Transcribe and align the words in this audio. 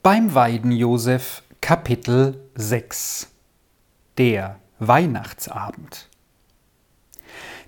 Beim 0.00 0.32
Weidenjosef 0.32 1.42
Kapitel 1.60 2.38
6 2.54 3.32
Der 4.16 4.60
Weihnachtsabend 4.78 6.08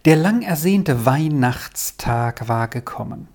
Der 0.04 0.14
lang 0.14 0.42
ersehnte 0.42 1.04
Weihnachtstag 1.04 2.46
war 2.46 2.68
gekommen. 2.68 3.26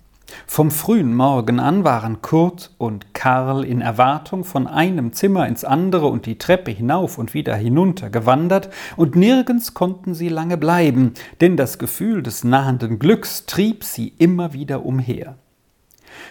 Vom 0.46 0.70
frühen 0.70 1.14
Morgen 1.14 1.60
an 1.60 1.84
waren 1.84 2.22
Kurt 2.22 2.74
und 2.78 3.12
Karl 3.12 3.64
in 3.64 3.82
Erwartung 3.82 4.44
von 4.44 4.66
einem 4.66 5.12
Zimmer 5.12 5.46
ins 5.46 5.62
andere 5.62 6.06
und 6.06 6.24
die 6.24 6.38
Treppe 6.38 6.70
hinauf 6.70 7.18
und 7.18 7.34
wieder 7.34 7.54
hinunter 7.54 8.08
gewandert, 8.08 8.70
und 8.96 9.14
nirgends 9.14 9.74
konnten 9.74 10.14
sie 10.14 10.30
lange 10.30 10.56
bleiben, 10.56 11.12
denn 11.42 11.58
das 11.58 11.78
Gefühl 11.78 12.22
des 12.22 12.44
nahenden 12.44 12.98
Glücks 12.98 13.44
trieb 13.44 13.84
sie 13.84 14.08
immer 14.16 14.54
wieder 14.54 14.86
umher. 14.86 15.36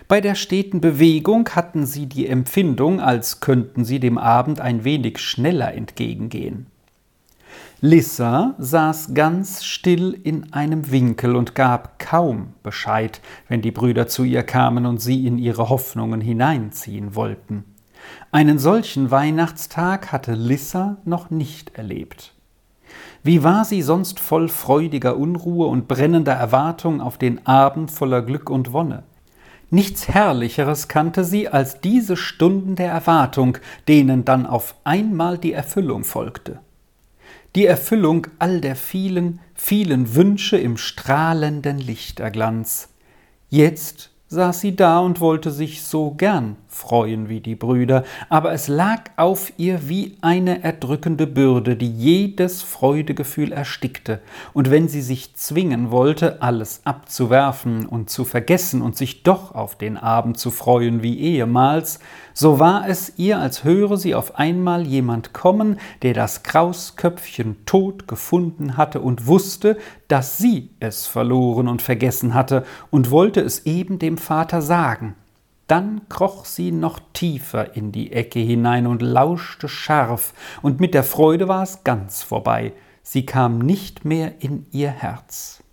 Bei 0.07 0.21
der 0.21 0.35
steten 0.35 0.81
Bewegung 0.81 1.49
hatten 1.49 1.85
sie 1.87 2.05
die 2.05 2.27
Empfindung, 2.27 2.99
als 2.99 3.39
könnten 3.39 3.85
sie 3.85 3.99
dem 3.99 4.19
Abend 4.19 4.61
ein 4.61 4.83
wenig 4.83 5.17
schneller 5.17 5.73
entgegengehen. 5.73 6.67
Lissa 7.81 8.55
saß 8.57 9.13
ganz 9.13 9.63
still 9.63 10.19
in 10.23 10.53
einem 10.53 10.91
Winkel 10.91 11.35
und 11.35 11.55
gab 11.55 11.99
kaum 11.99 12.53
Bescheid, 12.61 13.19
wenn 13.47 13.61
die 13.61 13.71
Brüder 13.71 14.07
zu 14.07 14.23
ihr 14.23 14.43
kamen 14.43 14.85
und 14.85 15.01
sie 15.01 15.25
in 15.25 15.37
ihre 15.37 15.69
Hoffnungen 15.69 16.21
hineinziehen 16.21 17.15
wollten. 17.15 17.63
Einen 18.31 18.59
solchen 18.59 19.11
Weihnachtstag 19.11 20.11
hatte 20.11 20.35
Lissa 20.35 20.97
noch 21.05 21.31
nicht 21.31 21.75
erlebt. 21.77 22.33
Wie 23.23 23.43
war 23.43 23.65
sie 23.65 23.81
sonst 23.81 24.19
voll 24.19 24.49
freudiger 24.49 25.17
Unruhe 25.17 25.67
und 25.67 25.87
brennender 25.87 26.33
Erwartung 26.33 27.01
auf 27.01 27.17
den 27.17 27.45
Abend 27.47 27.89
voller 27.89 28.21
Glück 28.21 28.49
und 28.51 28.71
Wonne? 28.71 29.03
Nichts 29.69 30.07
Herrlicheres 30.07 30.87
kannte 30.87 31.23
sie 31.23 31.47
als 31.49 31.81
diese 31.81 32.17
Stunden 32.17 32.75
der 32.75 32.91
Erwartung, 32.91 33.57
denen 33.87 34.25
dann 34.25 34.45
auf 34.45 34.75
einmal 34.83 35.37
die 35.37 35.53
Erfüllung 35.53 36.03
folgte. 36.03 36.59
Die 37.55 37.65
Erfüllung 37.65 38.27
all 38.37 38.61
der 38.61 38.75
vielen, 38.75 39.39
vielen 39.53 40.13
Wünsche 40.15 40.57
im 40.57 40.77
strahlenden 40.77 41.79
Lichterglanz. 41.79 42.89
Jetzt 43.49 44.11
saß 44.27 44.59
sie 44.59 44.75
da 44.75 44.99
und 44.99 45.19
wollte 45.19 45.51
sich 45.51 45.83
so 45.83 46.11
gern 46.11 46.57
freuen 46.75 47.29
wie 47.29 47.39
die 47.39 47.55
Brüder, 47.55 48.03
aber 48.27 48.51
es 48.51 48.67
lag 48.67 49.03
auf 49.15 49.53
ihr 49.55 49.87
wie 49.87 50.17
eine 50.19 50.61
erdrückende 50.61 51.25
Bürde, 51.25 51.77
die 51.77 51.89
jedes 51.89 52.61
Freudegefühl 52.61 53.53
erstickte, 53.53 54.19
und 54.51 54.69
wenn 54.69 54.89
sie 54.89 55.01
sich 55.01 55.35
zwingen 55.35 55.89
wollte, 55.89 56.41
alles 56.41 56.81
abzuwerfen 56.83 57.85
und 57.85 58.09
zu 58.09 58.25
vergessen 58.25 58.81
und 58.81 58.97
sich 58.97 59.23
doch 59.23 59.55
auf 59.55 59.77
den 59.77 59.95
Abend 59.95 60.37
zu 60.37 60.51
freuen 60.51 61.01
wie 61.01 61.17
ehemals, 61.17 61.99
so 62.33 62.59
war 62.59 62.89
es 62.89 63.13
ihr, 63.15 63.39
als 63.39 63.63
höre 63.63 63.95
sie 63.95 64.13
auf 64.13 64.37
einmal 64.37 64.85
jemand 64.85 65.31
kommen, 65.31 65.79
der 66.01 66.13
das 66.13 66.43
Krausköpfchen 66.43 67.65
tot 67.65 68.05
gefunden 68.09 68.75
hatte 68.75 68.99
und 68.99 69.27
wusste, 69.27 69.77
dass 70.09 70.37
sie 70.37 70.71
es 70.81 71.07
verloren 71.07 71.69
und 71.69 71.81
vergessen 71.81 72.33
hatte, 72.33 72.65
und 72.91 73.11
wollte 73.11 73.39
es 73.39 73.65
eben 73.65 73.97
dem 73.97 74.17
Vater 74.17 74.61
sagen. 74.61 75.15
Dann 75.67 76.01
kroch 76.09 76.45
sie 76.45 76.71
noch 76.71 76.99
tiefer 77.13 77.75
in 77.75 77.91
die 77.91 78.11
Ecke 78.11 78.39
hinein 78.39 78.85
und 78.85 79.01
lauschte 79.01 79.67
scharf, 79.67 80.33
und 80.61 80.79
mit 80.79 80.93
der 80.93 81.03
Freude 81.03 81.47
war 81.47 81.63
es 81.63 81.83
ganz 81.83 82.21
vorbei, 82.21 82.73
sie 83.01 83.25
kam 83.25 83.57
nicht 83.57 84.05
mehr 84.05 84.33
in 84.43 84.67
ihr 84.71 84.91
Herz. 84.91 85.63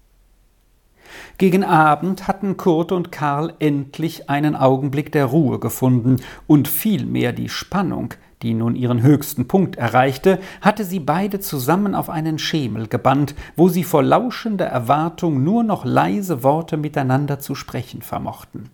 Gegen 1.37 1.63
Abend 1.63 2.27
hatten 2.27 2.57
Kurt 2.57 2.91
und 2.91 3.13
Karl 3.13 3.53
endlich 3.59 4.31
einen 4.31 4.57
Augenblick 4.57 5.13
der 5.13 5.27
Ruhe 5.27 5.59
gefunden, 5.59 6.17
und 6.47 6.69
vielmehr 6.69 7.35
die 7.35 7.51
Spannung, 7.51 8.15
die 8.41 8.55
nun 8.55 8.75
ihren 8.77 9.03
höchsten 9.03 9.47
Punkt 9.47 9.77
erreichte, 9.77 10.41
hatte 10.63 10.85
sie 10.85 11.01
beide 11.01 11.39
zusammen 11.41 11.95
auf 11.95 12.09
einen 12.09 12.39
Schemel 12.39 12.89
gebannt, 12.89 13.35
wo 13.57 13.69
sie 13.69 13.85
vor 13.85 14.03
lauschender 14.03 14.67
Erwartung 14.67 15.45
nur 15.45 15.63
noch 15.63 15.85
leise 15.85 16.43
Worte 16.43 16.79
miteinander 16.79 17.39
zu 17.39 17.55
sprechen 17.55 18.01
vermochten. 18.01 18.71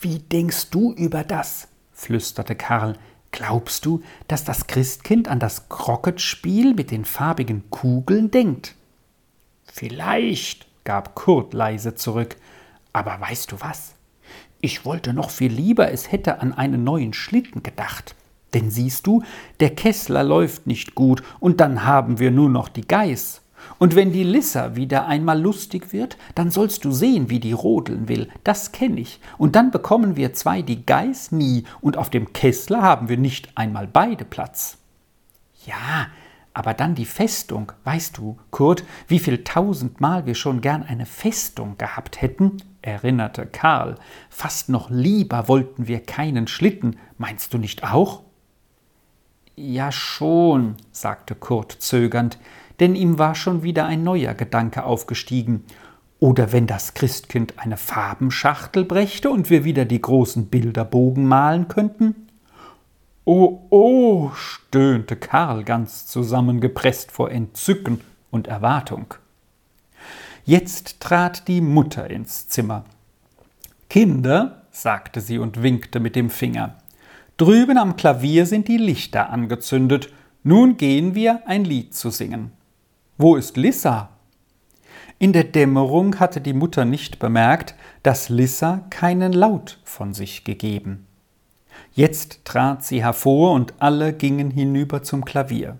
Wie 0.00 0.20
denkst 0.20 0.70
du 0.70 0.92
über 0.92 1.24
das? 1.24 1.68
flüsterte 1.92 2.54
Karl. 2.54 2.96
Glaubst 3.32 3.84
du, 3.84 4.02
dass 4.28 4.44
das 4.44 4.68
Christkind 4.68 5.28
an 5.28 5.40
das 5.40 5.68
Krocketspiel 5.68 6.74
mit 6.74 6.90
den 6.90 7.04
farbigen 7.04 7.68
Kugeln 7.70 8.30
denkt? 8.30 8.74
Vielleicht, 9.64 10.66
gab 10.84 11.14
Kurt 11.14 11.52
leise 11.52 11.94
zurück. 11.94 12.36
Aber 12.92 13.20
weißt 13.20 13.52
du 13.52 13.60
was? 13.60 13.94
Ich 14.60 14.84
wollte 14.84 15.12
noch 15.12 15.30
viel 15.30 15.52
lieber, 15.52 15.92
es 15.92 16.10
hätte 16.10 16.40
an 16.40 16.52
einen 16.52 16.84
neuen 16.84 17.12
Schlitten 17.12 17.62
gedacht. 17.62 18.14
Denn 18.54 18.70
siehst 18.70 19.06
du, 19.06 19.22
der 19.60 19.74
Kessler 19.74 20.24
läuft 20.24 20.66
nicht 20.66 20.94
gut, 20.94 21.22
und 21.38 21.60
dann 21.60 21.84
haben 21.84 22.18
wir 22.18 22.30
nur 22.30 22.48
noch 22.48 22.68
die 22.68 22.86
Geiß. 22.86 23.42
Und 23.78 23.94
wenn 23.94 24.12
die 24.12 24.22
Lissa 24.22 24.76
wieder 24.76 25.06
einmal 25.06 25.40
lustig 25.40 25.92
wird, 25.92 26.16
dann 26.34 26.50
sollst 26.50 26.84
du 26.84 26.92
sehen, 26.92 27.30
wie 27.30 27.40
die 27.40 27.52
rodeln 27.52 28.08
will. 28.08 28.28
Das 28.44 28.72
kenne 28.72 29.00
ich. 29.00 29.20
Und 29.36 29.56
dann 29.56 29.70
bekommen 29.70 30.16
wir 30.16 30.32
zwei 30.32 30.62
die 30.62 30.84
Geiß 30.84 31.32
nie, 31.32 31.64
und 31.80 31.96
auf 31.96 32.10
dem 32.10 32.32
Kessler 32.32 32.82
haben 32.82 33.08
wir 33.08 33.18
nicht 33.18 33.50
einmal 33.54 33.86
beide 33.86 34.24
Platz. 34.24 34.78
Ja, 35.66 36.08
aber 36.54 36.74
dann 36.74 36.96
die 36.96 37.04
Festung, 37.04 37.70
weißt 37.84 38.18
du, 38.18 38.36
Kurt, 38.50 38.82
wie 39.06 39.20
viel 39.20 39.44
tausendmal 39.44 40.26
wir 40.26 40.34
schon 40.34 40.60
gern 40.60 40.82
eine 40.82 41.06
Festung 41.06 41.78
gehabt 41.78 42.20
hätten? 42.20 42.56
erinnerte 42.82 43.46
Karl. 43.46 43.96
Fast 44.30 44.68
noch 44.68 44.90
lieber 44.90 45.46
wollten 45.46 45.86
wir 45.86 46.00
keinen 46.00 46.48
Schlitten, 46.48 46.96
meinst 47.16 47.54
du 47.54 47.58
nicht 47.58 47.84
auch? 47.84 48.22
Ja 49.56 49.92
schon, 49.92 50.76
sagte 50.90 51.34
Kurt 51.34 51.72
zögernd, 51.72 52.38
denn 52.80 52.94
ihm 52.94 53.18
war 53.18 53.34
schon 53.34 53.62
wieder 53.62 53.86
ein 53.86 54.04
neuer 54.04 54.34
Gedanke 54.34 54.84
aufgestiegen. 54.84 55.64
Oder 56.20 56.52
wenn 56.52 56.66
das 56.66 56.94
Christkind 56.94 57.54
eine 57.58 57.76
Farbenschachtel 57.76 58.84
brächte 58.84 59.30
und 59.30 59.50
wir 59.50 59.64
wieder 59.64 59.84
die 59.84 60.00
großen 60.00 60.46
Bilderbogen 60.46 61.26
malen 61.26 61.68
könnten? 61.68 62.28
Oh, 63.24 63.60
oh, 63.70 64.30
stöhnte 64.34 65.14
Karl 65.14 65.62
ganz 65.62 66.06
zusammengepresst 66.06 67.12
vor 67.12 67.30
Entzücken 67.30 68.00
und 68.30 68.48
Erwartung. 68.48 69.14
Jetzt 70.44 71.00
trat 71.00 71.46
die 71.46 71.60
Mutter 71.60 72.08
ins 72.08 72.48
Zimmer. 72.48 72.84
Kinder, 73.90 74.62
sagte 74.70 75.20
sie 75.20 75.38
und 75.38 75.62
winkte 75.62 76.00
mit 76.00 76.16
dem 76.16 76.30
Finger, 76.30 76.78
drüben 77.36 77.78
am 77.78 77.96
Klavier 77.96 78.46
sind 78.46 78.66
die 78.66 78.78
Lichter 78.78 79.30
angezündet, 79.30 80.10
nun 80.42 80.76
gehen 80.76 81.14
wir 81.14 81.46
ein 81.46 81.64
Lied 81.64 81.94
zu 81.94 82.10
singen. 82.10 82.52
Wo 83.20 83.34
ist 83.34 83.56
Lissa? 83.56 84.10
In 85.18 85.32
der 85.32 85.42
Dämmerung 85.42 86.20
hatte 86.20 86.40
die 86.40 86.52
Mutter 86.52 86.84
nicht 86.84 87.18
bemerkt, 87.18 87.74
dass 88.04 88.28
Lissa 88.28 88.84
keinen 88.90 89.32
Laut 89.32 89.80
von 89.82 90.14
sich 90.14 90.44
gegeben. 90.44 91.04
Jetzt 91.92 92.44
trat 92.44 92.84
sie 92.84 93.02
hervor 93.02 93.54
und 93.54 93.74
alle 93.80 94.12
gingen 94.12 94.52
hinüber 94.52 95.02
zum 95.02 95.24
Klavier. 95.24 95.78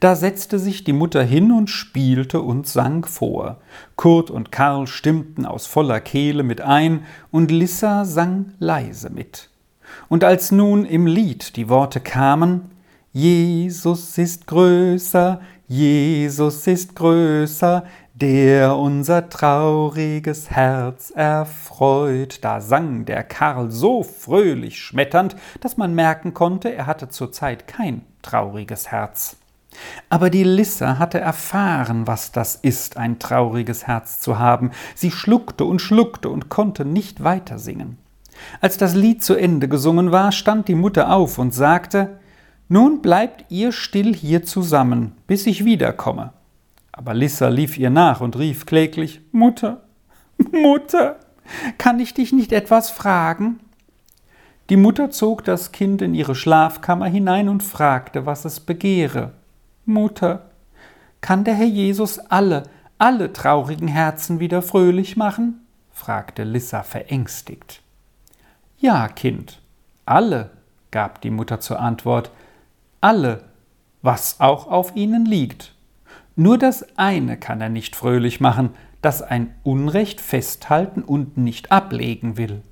Da 0.00 0.16
setzte 0.16 0.58
sich 0.58 0.84
die 0.84 0.94
Mutter 0.94 1.22
hin 1.22 1.52
und 1.52 1.68
spielte 1.68 2.40
und 2.40 2.66
sang 2.66 3.04
vor. 3.04 3.58
Kurt 3.96 4.30
und 4.30 4.50
Karl 4.50 4.86
stimmten 4.86 5.44
aus 5.44 5.66
voller 5.66 6.00
Kehle 6.00 6.44
mit 6.44 6.62
ein, 6.62 7.04
und 7.30 7.50
Lissa 7.50 8.06
sang 8.06 8.54
leise 8.58 9.10
mit. 9.10 9.50
Und 10.08 10.24
als 10.24 10.50
nun 10.50 10.86
im 10.86 11.06
Lied 11.06 11.56
die 11.56 11.68
Worte 11.68 12.00
kamen 12.00 12.70
Jesus 13.16 14.18
ist 14.18 14.48
größer, 14.48 15.40
Jesus 15.66 16.66
ist 16.66 16.94
größer, 16.94 17.84
der 18.12 18.76
unser 18.76 19.30
trauriges 19.30 20.50
Herz 20.50 21.10
erfreut. 21.10 22.38
Da 22.42 22.60
sang 22.60 23.06
der 23.06 23.24
Karl 23.24 23.70
so 23.70 24.02
fröhlich 24.02 24.78
schmetternd, 24.78 25.36
dass 25.60 25.78
man 25.78 25.94
merken 25.94 26.34
konnte, 26.34 26.72
er 26.74 26.86
hatte 26.86 27.08
zurzeit 27.08 27.66
kein 27.66 28.02
trauriges 28.20 28.90
Herz. 28.90 29.36
Aber 30.10 30.28
die 30.28 30.44
Lissa 30.44 30.98
hatte 30.98 31.18
erfahren, 31.18 32.06
was 32.06 32.30
das 32.30 32.56
ist, 32.56 32.98
ein 32.98 33.18
trauriges 33.18 33.86
Herz 33.86 34.20
zu 34.20 34.38
haben. 34.38 34.70
Sie 34.94 35.10
schluckte 35.10 35.64
und 35.64 35.80
schluckte 35.80 36.28
und 36.28 36.50
konnte 36.50 36.84
nicht 36.84 37.24
weiter 37.24 37.58
singen. 37.58 37.98
Als 38.60 38.76
das 38.76 38.94
Lied 38.94 39.24
zu 39.24 39.34
Ende 39.34 39.68
gesungen 39.68 40.12
war, 40.12 40.30
stand 40.30 40.68
die 40.68 40.74
Mutter 40.74 41.10
auf 41.10 41.38
und 41.38 41.54
sagte 41.54 42.18
Nun 42.68 43.02
bleibt 43.02 43.44
ihr 43.50 43.72
still 43.72 44.14
hier 44.14 44.44
zusammen, 44.44 45.12
bis 45.26 45.46
ich 45.46 45.64
wiederkomme. 45.64 46.32
Aber 46.92 47.12
Lissa 47.12 47.48
lief 47.48 47.76
ihr 47.76 47.90
nach 47.90 48.20
und 48.20 48.38
rief 48.38 48.66
kläglich 48.66 49.20
Mutter, 49.32 49.82
Mutter, 50.52 51.16
kann 51.78 52.00
ich 52.00 52.14
dich 52.14 52.32
nicht 52.32 52.52
etwas 52.52 52.90
fragen? 52.90 53.60
Die 54.70 54.76
Mutter 54.76 55.10
zog 55.10 55.44
das 55.44 55.72
Kind 55.72 56.00
in 56.00 56.14
ihre 56.14 56.34
Schlafkammer 56.34 57.06
hinein 57.06 57.48
und 57.48 57.62
fragte, 57.62 58.24
was 58.24 58.44
es 58.44 58.60
begehre. 58.60 59.32
Mutter, 59.84 60.50
kann 61.20 61.44
der 61.44 61.54
Herr 61.54 61.66
Jesus 61.66 62.18
alle, 62.18 62.62
alle 62.96 63.32
traurigen 63.32 63.88
Herzen 63.88 64.40
wieder 64.40 64.62
fröhlich 64.62 65.16
machen? 65.16 65.66
fragte 65.90 66.44
Lissa 66.44 66.82
verängstigt. 66.82 67.82
Ja, 68.78 69.08
Kind, 69.08 69.60
alle, 70.06 70.50
gab 70.90 71.20
die 71.20 71.30
Mutter 71.30 71.60
zur 71.60 71.80
Antwort, 71.80 72.30
alle, 73.04 73.44
was 74.00 74.40
auch 74.40 74.66
auf 74.66 74.96
ihnen 74.96 75.26
liegt. 75.26 75.74
Nur 76.36 76.56
das 76.56 76.96
eine 76.96 77.36
kann 77.36 77.60
er 77.60 77.68
nicht 77.68 77.96
fröhlich 77.96 78.40
machen, 78.40 78.70
das 79.02 79.20
ein 79.20 79.54
Unrecht 79.62 80.22
festhalten 80.22 81.02
und 81.02 81.36
nicht 81.36 81.70
ablegen 81.70 82.38
will. 82.38 82.62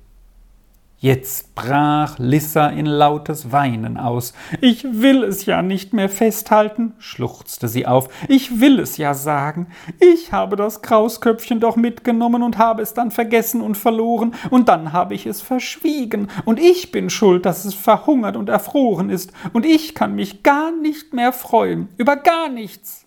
Jetzt 1.03 1.53
brach 1.53 2.17
Lissa 2.17 2.67
in 2.67 2.85
lautes 2.85 3.51
Weinen 3.51 3.97
aus. 3.97 4.31
Ich 4.61 4.85
will 4.85 5.25
es 5.25 5.45
ja 5.45 5.61
nicht 5.61 5.91
mehr 5.91 6.07
festhalten, 6.07 6.93
schluchzte 6.97 7.67
sie 7.67 7.85
auf. 7.85 8.07
Ich 8.29 8.61
will 8.61 8.79
es 8.79 8.95
ja 8.95 9.13
sagen. 9.13 9.67
Ich 9.99 10.31
habe 10.31 10.55
das 10.55 10.81
Krausköpfchen 10.81 11.59
doch 11.59 11.75
mitgenommen 11.75 12.41
und 12.41 12.57
habe 12.57 12.81
es 12.81 12.93
dann 12.93 13.11
vergessen 13.11 13.59
und 13.59 13.75
verloren, 13.75 14.33
und 14.49 14.69
dann 14.69 14.93
habe 14.93 15.13
ich 15.13 15.25
es 15.25 15.41
verschwiegen, 15.41 16.29
und 16.45 16.57
ich 16.57 16.93
bin 16.93 17.09
schuld, 17.09 17.45
dass 17.45 17.65
es 17.65 17.73
verhungert 17.73 18.37
und 18.37 18.47
erfroren 18.47 19.09
ist, 19.09 19.33
und 19.51 19.65
ich 19.65 19.95
kann 19.95 20.15
mich 20.15 20.41
gar 20.41 20.71
nicht 20.71 21.13
mehr 21.13 21.33
freuen, 21.33 21.89
über 21.97 22.15
gar 22.15 22.47
nichts. 22.47 23.05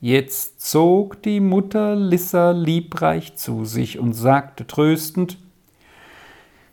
Jetzt 0.00 0.60
zog 0.60 1.20
die 1.24 1.40
Mutter 1.40 1.96
Lissa 1.96 2.52
liebreich 2.52 3.34
zu 3.34 3.64
sich 3.64 3.98
und 3.98 4.12
sagte 4.12 4.68
tröstend 4.68 5.36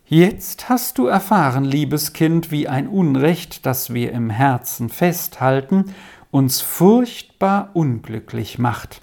Jetzt 0.07 0.69
hast 0.69 0.99
du 0.99 1.07
erfahren, 1.07 1.63
liebes 1.63 2.13
Kind, 2.13 2.51
wie 2.51 2.67
ein 2.67 2.87
Unrecht, 2.87 3.65
das 3.65 3.91
wir 3.91 4.11
im 4.11 4.29
Herzen 4.29 4.89
festhalten, 4.89 5.95
uns 6.29 6.61
furchtbar 6.61 7.71
unglücklich 7.73 8.59
macht. 8.59 9.01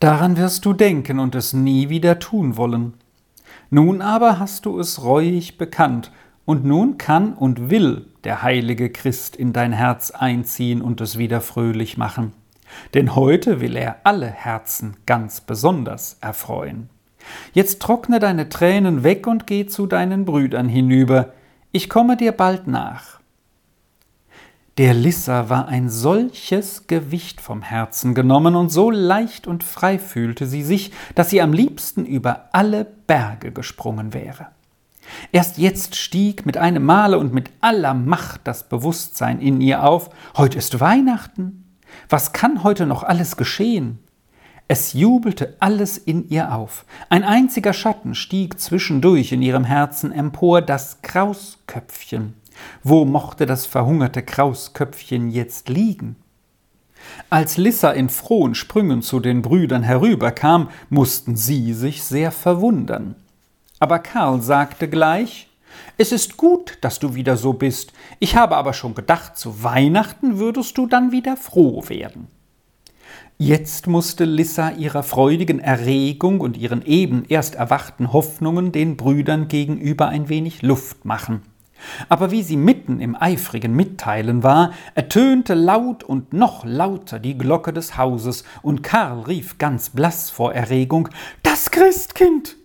Daran 0.00 0.36
wirst 0.36 0.64
du 0.64 0.72
denken 0.72 1.20
und 1.20 1.36
es 1.36 1.52
nie 1.52 1.88
wieder 1.88 2.18
tun 2.18 2.56
wollen. 2.56 2.94
Nun 3.70 4.02
aber 4.02 4.40
hast 4.40 4.66
du 4.66 4.80
es 4.80 5.04
reuig 5.04 5.56
bekannt, 5.56 6.10
und 6.44 6.64
nun 6.64 6.98
kann 6.98 7.34
und 7.34 7.70
will 7.70 8.06
der 8.24 8.42
heilige 8.42 8.90
Christ 8.90 9.36
in 9.36 9.52
dein 9.52 9.72
Herz 9.72 10.10
einziehen 10.10 10.82
und 10.82 11.00
es 11.00 11.16
wieder 11.16 11.40
fröhlich 11.40 11.96
machen. 11.96 12.32
Denn 12.94 13.14
heute 13.14 13.60
will 13.60 13.76
er 13.76 13.98
alle 14.02 14.26
Herzen 14.26 14.96
ganz 15.06 15.40
besonders 15.40 16.16
erfreuen. 16.20 16.88
Jetzt 17.52 17.80
trockne 17.80 18.18
deine 18.18 18.48
Tränen 18.48 19.02
weg 19.02 19.26
und 19.26 19.46
geh 19.46 19.66
zu 19.66 19.86
deinen 19.86 20.24
Brüdern 20.24 20.68
hinüber, 20.68 21.32
ich 21.72 21.88
komme 21.88 22.16
dir 22.16 22.32
bald 22.32 22.66
nach. 22.66 23.20
Der 24.78 24.94
Lissa 24.94 25.48
war 25.48 25.68
ein 25.68 25.90
solches 25.90 26.86
Gewicht 26.86 27.40
vom 27.40 27.60
Herzen 27.60 28.14
genommen 28.14 28.56
und 28.56 28.70
so 28.70 28.90
leicht 28.90 29.46
und 29.46 29.62
frei 29.62 29.98
fühlte 29.98 30.46
sie 30.46 30.62
sich, 30.62 30.90
dass 31.14 31.30
sie 31.30 31.42
am 31.42 31.52
liebsten 31.52 32.06
über 32.06 32.48
alle 32.52 32.86
Berge 33.06 33.52
gesprungen 33.52 34.14
wäre. 34.14 34.46
Erst 35.32 35.58
jetzt 35.58 35.96
stieg 35.96 36.46
mit 36.46 36.56
einem 36.56 36.84
Male 36.84 37.18
und 37.18 37.34
mit 37.34 37.50
aller 37.60 37.94
Macht 37.94 38.42
das 38.44 38.68
Bewusstsein 38.68 39.40
in 39.40 39.60
ihr 39.60 39.84
auf, 39.84 40.10
heute 40.36 40.58
ist 40.58 40.80
Weihnachten. 40.80 41.76
Was 42.08 42.32
kann 42.32 42.64
heute 42.64 42.86
noch 42.86 43.02
alles 43.02 43.36
geschehen? 43.36 43.98
Es 44.72 44.92
jubelte 44.92 45.56
alles 45.58 45.98
in 45.98 46.28
ihr 46.28 46.54
auf. 46.54 46.84
Ein 47.08 47.24
einziger 47.24 47.72
Schatten 47.72 48.14
stieg 48.14 48.60
zwischendurch 48.60 49.32
in 49.32 49.42
ihrem 49.42 49.64
Herzen 49.64 50.12
empor, 50.12 50.62
das 50.62 51.02
Krausköpfchen. 51.02 52.34
Wo 52.84 53.04
mochte 53.04 53.46
das 53.46 53.66
verhungerte 53.66 54.22
Krausköpfchen 54.22 55.32
jetzt 55.32 55.68
liegen? 55.68 56.14
Als 57.30 57.56
Lissa 57.56 57.90
in 57.90 58.08
frohen 58.08 58.54
Sprüngen 58.54 59.02
zu 59.02 59.18
den 59.18 59.42
Brüdern 59.42 59.82
herüberkam, 59.82 60.68
mussten 60.88 61.34
sie 61.34 61.72
sich 61.72 62.04
sehr 62.04 62.30
verwundern. 62.30 63.16
Aber 63.80 63.98
Karl 63.98 64.40
sagte 64.40 64.88
gleich 64.88 65.48
Es 65.96 66.12
ist 66.12 66.36
gut, 66.36 66.78
dass 66.80 67.00
du 67.00 67.16
wieder 67.16 67.36
so 67.36 67.54
bist. 67.54 67.92
Ich 68.20 68.36
habe 68.36 68.56
aber 68.56 68.72
schon 68.72 68.94
gedacht, 68.94 69.36
zu 69.36 69.64
Weihnachten 69.64 70.38
würdest 70.38 70.78
du 70.78 70.86
dann 70.86 71.10
wieder 71.10 71.36
froh 71.36 71.88
werden. 71.88 72.28
Jetzt 73.42 73.86
musste 73.86 74.26
Lissa 74.26 74.72
ihrer 74.72 75.02
freudigen 75.02 75.60
Erregung 75.60 76.42
und 76.42 76.58
ihren 76.58 76.84
eben 76.84 77.24
erst 77.26 77.54
erwachten 77.54 78.12
Hoffnungen 78.12 78.70
den 78.70 78.98
Brüdern 78.98 79.48
gegenüber 79.48 80.08
ein 80.08 80.28
wenig 80.28 80.60
Luft 80.60 81.06
machen. 81.06 81.40
Aber 82.10 82.32
wie 82.32 82.42
sie 82.42 82.58
mitten 82.58 83.00
im 83.00 83.16
eifrigen 83.18 83.74
Mitteilen 83.74 84.42
war, 84.42 84.74
ertönte 84.94 85.54
laut 85.54 86.04
und 86.04 86.34
noch 86.34 86.66
lauter 86.66 87.18
die 87.18 87.38
Glocke 87.38 87.72
des 87.72 87.96
Hauses, 87.96 88.44
und 88.60 88.82
Karl 88.82 89.20
rief 89.20 89.56
ganz 89.56 89.88
blass 89.88 90.28
vor 90.28 90.52
Erregung 90.52 91.08
Das 91.42 91.70
Christkind. 91.70 92.56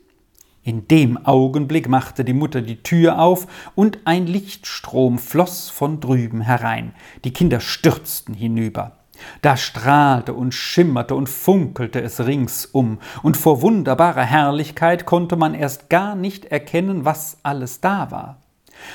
In 0.62 0.90
dem 0.90 1.26
Augenblick 1.26 1.88
machte 1.88 2.26
die 2.26 2.34
Mutter 2.34 2.62
die 2.62 2.84
Tür 2.84 3.20
auf, 3.20 3.48
und 3.76 4.00
ein 4.04 4.28
Lichtstrom 4.28 5.20
floß 5.20 5.70
von 5.70 6.02
drüben 6.02 6.42
herein. 6.42 6.94
Die 7.24 7.32
Kinder 7.32 7.62
stürzten 7.62 8.34
hinüber. 8.34 9.05
Da 9.42 9.58
strahlte 9.58 10.34
und 10.34 10.54
schimmerte 10.54 11.16
und 11.16 11.30
funkelte 11.30 12.02
es 12.02 12.26
ringsum, 12.26 13.00
und 13.24 13.38
vor 13.38 13.62
wunderbarer 13.62 14.24
Herrlichkeit 14.24 15.06
konnte 15.06 15.36
man 15.36 15.54
erst 15.54 15.90
gar 15.90 16.16
nicht 16.16 16.46
erkennen, 16.46 17.06
was 17.06 17.38
alles 17.44 17.82
da 17.82 18.12
war. 18.12 18.38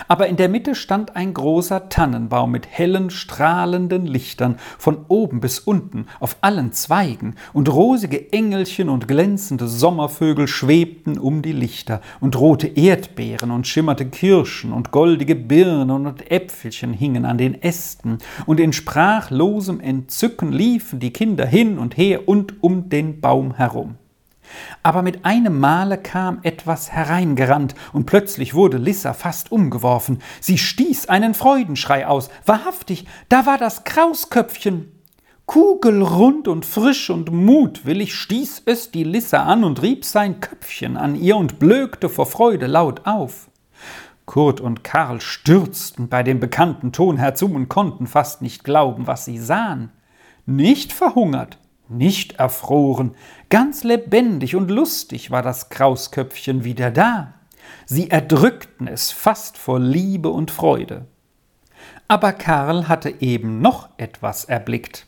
Aber 0.08 0.26
in 0.26 0.36
der 0.36 0.48
Mitte 0.48 0.74
stand 0.74 1.16
ein 1.16 1.34
großer 1.34 1.88
Tannenbaum 1.88 2.50
mit 2.50 2.66
hellen, 2.68 3.10
strahlenden 3.10 4.06
Lichtern 4.06 4.56
von 4.78 5.04
oben 5.08 5.40
bis 5.40 5.58
unten 5.58 6.06
auf 6.18 6.36
allen 6.40 6.72
Zweigen, 6.72 7.34
und 7.52 7.72
rosige 7.72 8.32
Engelchen 8.32 8.88
und 8.88 9.08
glänzende 9.08 9.68
Sommervögel 9.68 10.48
schwebten 10.48 11.18
um 11.18 11.42
die 11.42 11.52
Lichter, 11.52 12.00
und 12.20 12.38
rote 12.38 12.66
Erdbeeren 12.66 13.50
und 13.50 13.66
schimmerte 13.66 14.06
Kirschen 14.06 14.72
und 14.72 14.90
goldige 14.90 15.34
Birnen 15.34 16.06
und 16.06 16.30
Äpfelchen 16.30 16.92
hingen 16.92 17.24
an 17.24 17.38
den 17.38 17.60
Ästen, 17.62 18.18
und 18.46 18.60
in 18.60 18.72
sprachlosem 18.72 19.80
Entzücken 19.80 20.52
liefen 20.52 21.00
die 21.00 21.12
Kinder 21.12 21.46
hin 21.46 21.78
und 21.78 21.96
her 21.96 22.28
und 22.28 22.62
um 22.62 22.88
den 22.88 23.20
Baum 23.20 23.54
herum. 23.54 23.99
Aber 24.82 25.02
mit 25.02 25.24
einem 25.24 25.58
Male 25.60 25.98
kam 25.98 26.40
etwas 26.42 26.90
hereingerannt, 26.92 27.74
und 27.92 28.06
plötzlich 28.06 28.54
wurde 28.54 28.78
Lissa 28.78 29.12
fast 29.12 29.52
umgeworfen. 29.52 30.20
Sie 30.40 30.58
stieß 30.58 31.08
einen 31.08 31.34
Freudenschrei 31.34 32.06
aus. 32.06 32.30
Wahrhaftig, 32.46 33.06
da 33.28 33.46
war 33.46 33.58
das 33.58 33.84
Krausköpfchen. 33.84 34.92
Kugelrund 35.46 36.46
und 36.46 36.64
frisch 36.64 37.10
und 37.10 37.32
mutwillig 37.32 38.14
stieß 38.14 38.62
es 38.66 38.92
die 38.92 39.02
Lissa 39.02 39.42
an 39.42 39.64
und 39.64 39.82
rieb 39.82 40.04
sein 40.04 40.38
Köpfchen 40.38 40.96
an 40.96 41.16
ihr 41.16 41.36
und 41.36 41.58
blökte 41.58 42.08
vor 42.08 42.26
Freude 42.26 42.68
laut 42.68 43.04
auf. 43.04 43.50
Kurt 44.26 44.60
und 44.60 44.84
Karl 44.84 45.20
stürzten 45.20 46.08
bei 46.08 46.22
dem 46.22 46.38
bekannten 46.38 46.92
Ton 46.92 47.16
herzu 47.16 47.46
und 47.46 47.68
konnten 47.68 48.06
fast 48.06 48.42
nicht 48.42 48.62
glauben, 48.62 49.08
was 49.08 49.24
sie 49.24 49.38
sahen. 49.38 49.90
Nicht 50.46 50.92
verhungert, 50.92 51.58
nicht 51.90 52.34
erfroren, 52.34 53.14
ganz 53.48 53.84
lebendig 53.84 54.56
und 54.56 54.70
lustig 54.70 55.30
war 55.30 55.42
das 55.42 55.68
Krausköpfchen 55.68 56.64
wieder 56.64 56.90
da. 56.90 57.34
Sie 57.86 58.10
erdrückten 58.10 58.86
es 58.86 59.10
fast 59.10 59.58
vor 59.58 59.78
Liebe 59.80 60.30
und 60.30 60.50
Freude. 60.50 61.06
Aber 62.08 62.32
Karl 62.32 62.88
hatte 62.88 63.20
eben 63.20 63.60
noch 63.60 63.88
etwas 63.96 64.44
erblickt. 64.44 65.06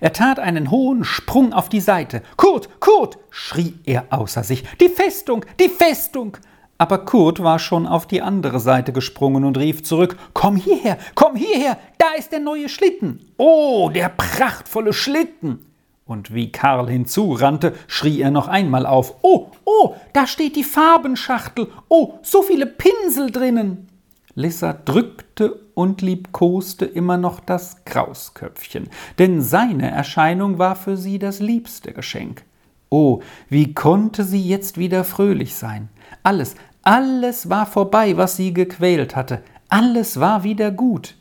Er 0.00 0.12
tat 0.12 0.38
einen 0.38 0.70
hohen 0.70 1.04
Sprung 1.04 1.52
auf 1.52 1.68
die 1.68 1.80
Seite. 1.80 2.22
Kurt, 2.36 2.80
Kurt, 2.80 3.18
schrie 3.30 3.74
er 3.84 4.06
außer 4.10 4.42
sich. 4.42 4.64
Die 4.80 4.88
Festung, 4.88 5.44
die 5.60 5.68
Festung. 5.68 6.36
Aber 6.78 7.04
Kurt 7.04 7.42
war 7.42 7.58
schon 7.58 7.86
auf 7.86 8.06
die 8.06 8.22
andere 8.22 8.60
Seite 8.60 8.92
gesprungen 8.92 9.44
und 9.44 9.58
rief 9.58 9.82
zurück 9.82 10.16
Komm 10.34 10.56
hierher, 10.56 10.98
komm 11.14 11.36
hierher, 11.36 11.78
da 11.98 12.12
ist 12.18 12.32
der 12.32 12.40
neue 12.40 12.68
Schlitten. 12.68 13.32
Oh, 13.38 13.90
der 13.92 14.10
prachtvolle 14.10 14.92
Schlitten. 14.92 15.64
Und 16.06 16.32
wie 16.32 16.52
Karl 16.52 16.88
hinzurannte, 16.88 17.74
schrie 17.88 18.20
er 18.20 18.30
noch 18.30 18.46
einmal 18.46 18.86
auf 18.86 19.16
Oh, 19.22 19.50
oh, 19.64 19.96
da 20.12 20.28
steht 20.28 20.54
die 20.54 20.64
Farbenschachtel. 20.64 21.68
Oh, 21.88 22.14
so 22.22 22.42
viele 22.42 22.66
Pinsel 22.66 23.32
drinnen. 23.32 23.88
Lissa 24.36 24.72
drückte 24.72 25.58
und 25.74 26.02
liebkoste 26.02 26.84
immer 26.84 27.16
noch 27.16 27.40
das 27.40 27.84
Krausköpfchen, 27.86 28.88
denn 29.18 29.40
seine 29.40 29.90
Erscheinung 29.90 30.58
war 30.58 30.76
für 30.76 30.96
sie 30.96 31.18
das 31.18 31.40
liebste 31.40 31.92
Geschenk. 31.92 32.44
Oh, 32.90 33.20
wie 33.48 33.74
konnte 33.74 34.24
sie 34.24 34.42
jetzt 34.42 34.76
wieder 34.76 35.04
fröhlich 35.04 35.54
sein? 35.54 35.88
Alles, 36.22 36.54
alles 36.82 37.48
war 37.48 37.66
vorbei, 37.66 38.16
was 38.18 38.36
sie 38.36 38.52
gequält 38.52 39.16
hatte. 39.16 39.42
Alles 39.70 40.20
war 40.20 40.44
wieder 40.44 40.70
gut. 40.70 41.16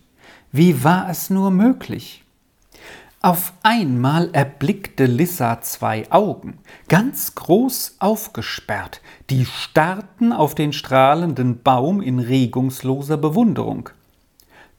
Wie 0.51 0.83
war 0.83 1.09
es 1.09 1.29
nur 1.29 1.51
möglich? 1.51 2.24
Auf 3.25 3.53
einmal 3.63 4.29
erblickte 4.33 5.07
Lissa 5.07 5.59
zwei 5.61 6.05
Augen, 6.11 6.59
ganz 6.87 7.33
groß 7.33 7.95
aufgesperrt, 7.97 9.01
die 9.31 9.45
starrten 9.45 10.31
auf 10.31 10.53
den 10.53 10.71
strahlenden 10.71 11.63
Baum 11.63 12.03
in 12.03 12.19
regungsloser 12.19 13.17
Bewunderung. 13.17 13.89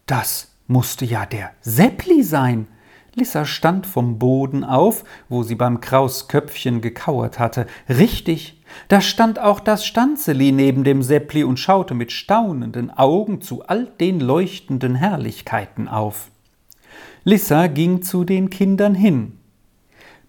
Das 0.06 0.52
musste 0.68 1.04
ja 1.04 1.26
der 1.26 1.50
Seppli 1.60 2.22
sein. 2.22 2.68
Lissa 3.16 3.46
stand 3.46 3.84
vom 3.84 4.20
Boden 4.20 4.62
auf, 4.62 5.02
wo 5.28 5.42
sie 5.42 5.56
beim 5.56 5.80
Krausköpfchen 5.80 6.80
gekauert 6.80 7.40
hatte. 7.40 7.66
Richtig, 7.88 8.62
da 8.86 9.00
stand 9.00 9.40
auch 9.40 9.58
das 9.58 9.84
Stanzeli 9.84 10.52
neben 10.52 10.84
dem 10.84 11.02
Seppli 11.02 11.42
und 11.42 11.58
schaute 11.58 11.94
mit 11.94 12.12
staunenden 12.12 12.96
Augen 12.96 13.40
zu 13.40 13.66
all 13.66 13.86
den 13.86 14.20
leuchtenden 14.20 14.94
Herrlichkeiten 14.94 15.88
auf. 15.88 16.30
Lissa 17.28 17.66
ging 17.66 18.02
zu 18.02 18.24
den 18.24 18.48
Kindern 18.48 18.94
hin. 18.94 19.38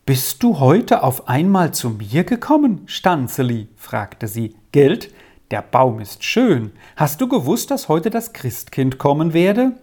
Bist 0.06 0.44
du 0.44 0.60
heute 0.60 1.04
auf 1.04 1.28
einmal 1.30 1.74
zu 1.74 1.92
mir 1.92 2.24
gekommen, 2.24 2.82
Stanzeli? 2.88 3.70
fragte 3.76 4.28
sie. 4.28 4.56
Geld? 4.72 5.14
Der 5.52 5.62
Baum 5.62 6.00
ist 6.02 6.24
schön. 6.24 6.72
Hast 6.96 7.22
du 7.22 7.30
gewusst, 7.30 7.72
dass 7.72 7.88
heute 7.88 8.10
das 8.10 8.34
Christkind 8.34 8.98
kommen 8.98 9.34
werde? 9.34 9.74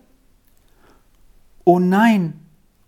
Oh 1.65 1.79
nein, 1.79 2.41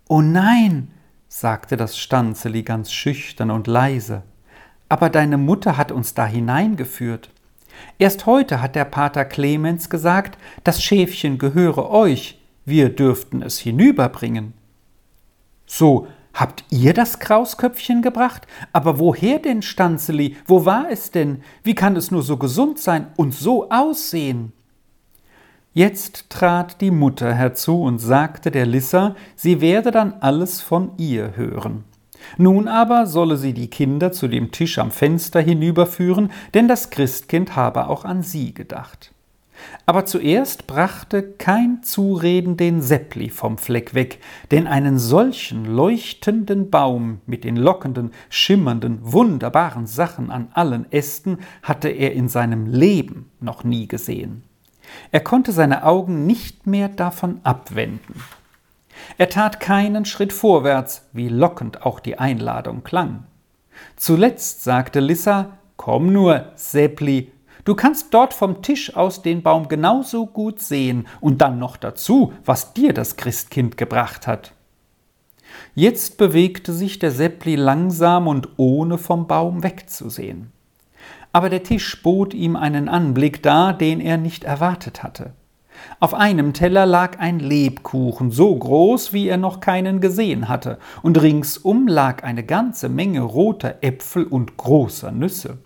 Oh 0.09 0.21
nein, 0.21 0.89
sagte 1.27 1.75
das 1.75 1.97
Stanzeli 1.97 2.63
ganz 2.63 2.93
schüchtern 2.93 3.51
und 3.51 3.67
leise, 3.67 4.23
aber 4.87 5.09
deine 5.09 5.37
Mutter 5.37 5.75
hat 5.75 5.91
uns 5.91 6.13
da 6.13 6.25
hineingeführt. 6.25 7.29
Erst 7.99 8.25
heute 8.25 8.61
hat 8.61 8.75
der 8.75 8.85
Pater 8.85 9.25
Clemens 9.25 9.89
gesagt, 9.89 10.37
das 10.63 10.81
Schäfchen 10.81 11.37
gehöre 11.37 11.89
euch, 11.89 12.39
wir 12.67 12.89
dürften 12.89 13.41
es 13.41 13.59
hinüberbringen. 13.59 14.53
So, 15.65 16.07
habt 16.33 16.65
ihr 16.69 16.93
das 16.93 17.19
Krausköpfchen 17.19 18.01
gebracht? 18.01 18.45
Aber 18.73 18.99
woher 18.99 19.39
denn, 19.39 19.61
Stanzeli? 19.61 20.35
Wo 20.45 20.65
war 20.65 20.91
es 20.91 21.11
denn? 21.11 21.43
Wie 21.63 21.75
kann 21.75 21.95
es 21.95 22.11
nur 22.11 22.23
so 22.23 22.35
gesund 22.35 22.77
sein 22.77 23.07
und 23.15 23.33
so 23.33 23.69
aussehen? 23.69 24.51
Jetzt 25.73 26.29
trat 26.29 26.81
die 26.81 26.91
Mutter 26.91 27.33
herzu 27.33 27.83
und 27.83 27.99
sagte 27.99 28.51
der 28.51 28.65
Lissa, 28.65 29.15
sie 29.37 29.61
werde 29.61 29.91
dann 29.91 30.15
alles 30.19 30.59
von 30.59 30.91
ihr 30.97 31.37
hören. 31.37 31.85
Nun 32.37 32.67
aber 32.67 33.05
solle 33.05 33.37
sie 33.37 33.53
die 33.53 33.69
Kinder 33.69 34.11
zu 34.11 34.27
dem 34.27 34.51
Tisch 34.51 34.77
am 34.77 34.91
Fenster 34.91 35.39
hinüberführen, 35.39 36.31
denn 36.53 36.67
das 36.67 36.89
Christkind 36.89 37.55
habe 37.55 37.87
auch 37.87 38.03
an 38.03 38.23
sie 38.23 38.53
gedacht. 38.53 39.13
Aber 39.85 40.05
zuerst 40.05 40.67
brachte 40.67 41.23
kein 41.23 41.81
Zureden 41.83 42.57
den 42.57 42.81
Seppli 42.81 43.29
vom 43.29 43.57
Fleck 43.57 43.93
weg, 43.93 44.19
denn 44.51 44.67
einen 44.67 44.99
solchen 44.99 45.65
leuchtenden 45.65 46.69
Baum 46.69 47.21
mit 47.25 47.43
den 47.43 47.55
lockenden, 47.55 48.11
schimmernden, 48.29 48.99
wunderbaren 49.01 49.87
Sachen 49.87 50.29
an 50.29 50.49
allen 50.53 50.91
Ästen 50.91 51.39
hatte 51.63 51.89
er 51.89 52.13
in 52.13 52.27
seinem 52.27 52.65
Leben 52.65 53.31
noch 53.39 53.63
nie 53.63 53.87
gesehen. 53.87 54.43
Er 55.11 55.21
konnte 55.21 55.51
seine 55.51 55.83
Augen 55.83 56.25
nicht 56.25 56.67
mehr 56.67 56.89
davon 56.89 57.39
abwenden. 57.43 58.21
Er 59.17 59.29
tat 59.29 59.59
keinen 59.59 60.05
Schritt 60.05 60.33
vorwärts, 60.33 61.07
wie 61.13 61.29
lockend 61.29 61.83
auch 61.83 61.99
die 61.99 62.19
Einladung 62.19 62.83
klang. 62.83 63.25
Zuletzt 63.95 64.63
sagte 64.63 64.99
Lissa, 64.99 65.57
Komm 65.77 66.11
nur, 66.11 66.51
Seppli, 66.55 67.31
du 67.67 67.75
kannst 67.75 68.13
dort 68.13 68.33
vom 68.33 68.61
Tisch 68.61 68.95
aus 68.95 69.21
den 69.21 69.43
Baum 69.43 69.67
genauso 69.67 70.25
gut 70.25 70.59
sehen 70.59 71.07
und 71.21 71.41
dann 71.41 71.59
noch 71.59 71.77
dazu, 71.77 72.33
was 72.45 72.73
dir 72.73 72.93
das 72.93 73.15
Christkind 73.15 73.77
gebracht 73.77 74.27
hat. 74.27 74.53
Jetzt 75.75 76.17
bewegte 76.17 76.73
sich 76.73 76.99
der 76.99 77.11
Seppli 77.11 77.55
langsam 77.55 78.27
und 78.27 78.49
ohne 78.57 78.97
vom 78.97 79.27
Baum 79.27 79.63
wegzusehen 79.63 80.51
aber 81.37 81.49
der 81.49 81.61
Tisch 81.61 82.01
bot 82.01 82.33
ihm 82.33 82.55
einen 82.55 82.89
Anblick 82.89 83.43
dar, 83.43 83.73
den 83.73 83.99
er 83.99 84.17
nicht 84.17 84.43
erwartet 84.43 85.03
hatte. 85.03 85.33
Auf 85.99 86.15
einem 86.15 86.53
Teller 86.53 86.87
lag 86.87 87.19
ein 87.19 87.39
Lebkuchen, 87.39 88.31
so 88.31 88.55
groß, 88.55 89.13
wie 89.13 89.27
er 89.27 89.37
noch 89.37 89.59
keinen 89.59 90.01
gesehen 90.01 90.49
hatte, 90.49 90.79
und 91.03 91.21
ringsum 91.21 91.87
lag 91.87 92.23
eine 92.23 92.43
ganze 92.43 92.89
Menge 92.89 93.21
roter 93.21 93.75
Äpfel 93.81 94.23
und 94.23 94.57
großer 94.57 95.11
Nüsse. 95.11 95.59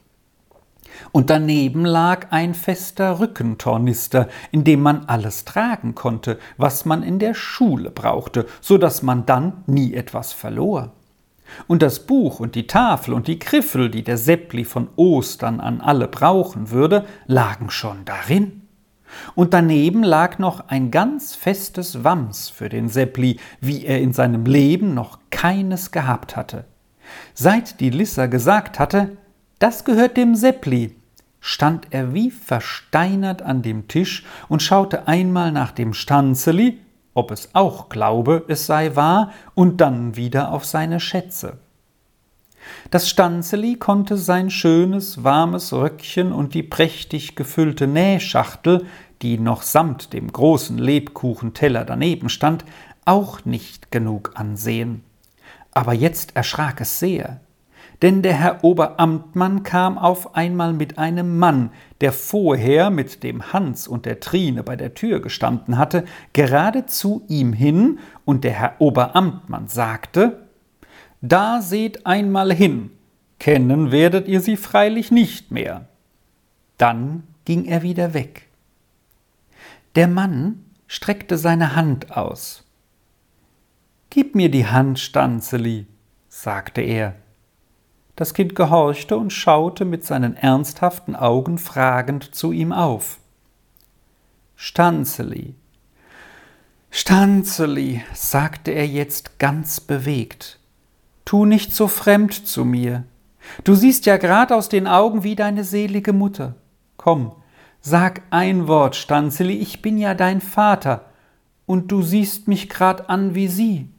Und 1.12 1.29
daneben 1.29 1.86
lag 1.86 2.27
ein 2.31 2.53
fester 2.53 3.20
Rückentornister, 3.20 4.27
in 4.51 4.63
dem 4.63 4.81
man 4.81 5.05
alles 5.05 5.46
tragen 5.46 5.96
konnte, 5.96 6.39
was 6.58 6.86
man 6.86 7.03
in 7.03 7.20
der 7.20 7.34
Schule 7.34 7.91
brauchte, 7.91 8.46
so 8.62 8.77
dass 8.77 9.01
man 9.01 9.25
dann 9.25 9.63
nie 9.67 9.93
etwas 9.93 10.34
verlor. 10.34 10.91
Und 11.67 11.81
das 11.81 12.05
Buch 12.05 12.39
und 12.39 12.55
die 12.55 12.67
Tafel 12.67 13.13
und 13.13 13.27
die 13.27 13.39
Griffel, 13.39 13.89
die 13.89 14.03
der 14.03 14.17
Seppli 14.17 14.63
von 14.63 14.88
Ostern 14.96 15.60
an 15.60 15.81
alle 15.81 16.08
brauchen 16.08 16.72
würde, 16.72 17.05
lagen 17.27 17.70
schon 17.70 18.05
darin. 18.05 18.62
Und 19.36 19.53
daneben 19.53 20.03
lag 20.03 20.39
noch 20.39 20.70
ein 20.70 20.89
ganz 20.89 21.36
festes 21.36 22.03
Wams 22.03 22.50
für 22.50 22.70
den 22.70 22.88
Seppli, 22.88 23.39
wie 23.60 23.86
er 23.86 24.00
in 24.00 24.13
seinem 24.13 24.46
Leben 24.46 24.93
noch 24.93 25.20
keines 25.29 25.91
gehabt 25.91 26.38
hatte. 26.38 26.65
Seit 27.34 27.81
die 27.81 27.89
Lissa 27.89 28.27
gesagt 28.27 28.79
hatte, 28.79 29.17
das 29.61 29.85
gehört 29.85 30.17
dem 30.17 30.35
Seppli, 30.35 30.95
stand 31.39 31.87
er 31.91 32.13
wie 32.13 32.31
versteinert 32.31 33.41
an 33.41 33.61
dem 33.61 33.87
Tisch 33.87 34.25
und 34.49 34.61
schaute 34.61 35.07
einmal 35.07 35.51
nach 35.51 35.71
dem 35.71 35.93
Stanzeli 35.93 36.79
ob 37.13 37.31
es 37.31 37.49
auch 37.53 37.89
glaube, 37.89 38.45
es 38.47 38.65
sei 38.65 38.95
wahr, 38.95 39.31
und 39.53 39.81
dann 39.81 40.15
wieder 40.15 40.51
auf 40.51 40.65
seine 40.65 40.99
Schätze. 40.99 41.57
Das 42.89 43.09
Stanzeli 43.09 43.75
konnte 43.75 44.17
sein 44.17 44.49
schönes, 44.49 45.23
warmes 45.23 45.73
Röckchen 45.73 46.31
und 46.31 46.53
die 46.53 46.63
prächtig 46.63 47.35
gefüllte 47.35 47.87
Nähschachtel, 47.87 48.85
die 49.21 49.37
noch 49.39 49.61
samt 49.63 50.13
dem 50.13 50.31
großen 50.31 50.77
Lebkuchenteller 50.77 51.85
daneben 51.85 52.29
stand, 52.29 52.65
auch 53.03 53.45
nicht 53.45 53.91
genug 53.91 54.31
ansehen. 54.35 55.03
Aber 55.71 55.93
jetzt 55.93 56.35
erschrak 56.35 56.81
es 56.81 56.99
sehr 56.99 57.41
denn 58.01 58.24
der 58.24 58.34
Herr 58.34 58.63
Oberamtmann 58.63 59.63
kam 59.63 59.98
auf 59.98 60.36
einmal 60.36 60.74
mit 60.74 60.98
einem 60.98 61.38
Mann, 61.38 61.72
der 62.01 62.12
vorher 62.12 62.89
mit 62.89 63.22
dem 63.24 63.53
Hans 63.53 63.88
und 63.88 64.05
der 64.05 64.20
Trine 64.20 64.63
bei 64.63 64.75
der 64.75 64.96
Tür 64.96 65.20
gestanden 65.20 65.77
hatte, 65.77 66.05
gerade 66.34 66.88
zu 66.88 67.24
ihm 67.27 67.53
hin, 67.53 68.00
und 68.25 68.43
der 68.43 68.53
Herr 68.53 68.75
Oberamtmann 68.79 69.67
sagte 69.67 70.48
Da 71.22 71.62
seht 71.62 72.08
einmal 72.08 72.51
hin, 72.51 72.89
kennen 73.39 73.91
werdet 73.91 74.27
ihr 74.27 74.41
sie 74.41 74.58
freilich 74.58 75.12
nicht 75.12 75.51
mehr. 75.51 75.86
Dann 76.77 77.24
ging 77.46 77.65
er 77.65 77.84
wieder 77.84 78.15
weg. 78.15 78.48
Der 79.96 80.08
Mann 80.08 80.65
streckte 80.88 81.38
seine 81.38 81.75
Hand 81.75 82.17
aus. 82.17 82.63
Gib 84.10 84.36
mir 84.36 84.50
die 84.50 84.65
Hand, 84.65 85.00
Stanzeli, 85.00 85.86
sagte 86.27 86.81
er. 86.81 87.15
Das 88.21 88.35
Kind 88.35 88.53
gehorchte 88.53 89.17
und 89.17 89.33
schaute 89.33 89.83
mit 89.83 90.05
seinen 90.05 90.37
ernsthaften 90.37 91.15
Augen 91.15 91.57
fragend 91.57 92.35
zu 92.35 92.51
ihm 92.51 92.71
auf. 92.71 93.17
Stanzeli, 94.55 95.55
Stanzeli, 96.91 98.03
sagte 98.13 98.69
er 98.69 98.85
jetzt 98.85 99.39
ganz 99.39 99.79
bewegt, 99.79 100.59
tu 101.25 101.45
nicht 101.45 101.73
so 101.73 101.87
fremd 101.87 102.45
zu 102.45 102.63
mir. 102.63 103.05
Du 103.63 103.73
siehst 103.73 104.05
ja 104.05 104.17
grad 104.17 104.51
aus 104.51 104.69
den 104.69 104.85
Augen 104.85 105.23
wie 105.23 105.35
deine 105.35 105.63
selige 105.63 106.13
Mutter. 106.13 106.53
Komm, 106.97 107.31
sag 107.79 108.21
ein 108.29 108.67
Wort, 108.67 108.95
Stanzeli, 108.95 109.55
ich 109.55 109.81
bin 109.81 109.97
ja 109.97 110.13
dein 110.13 110.41
Vater, 110.41 111.05
und 111.65 111.91
du 111.91 112.03
siehst 112.03 112.47
mich 112.47 112.69
grad 112.69 113.09
an 113.09 113.33
wie 113.33 113.47
sie 113.47 113.90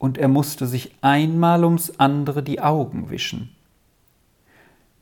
und 0.00 0.16
er 0.16 0.28
musste 0.28 0.66
sich 0.66 0.92
einmal 1.02 1.62
ums 1.62 1.92
andere 1.98 2.42
die 2.42 2.60
Augen 2.60 3.10
wischen. 3.10 3.54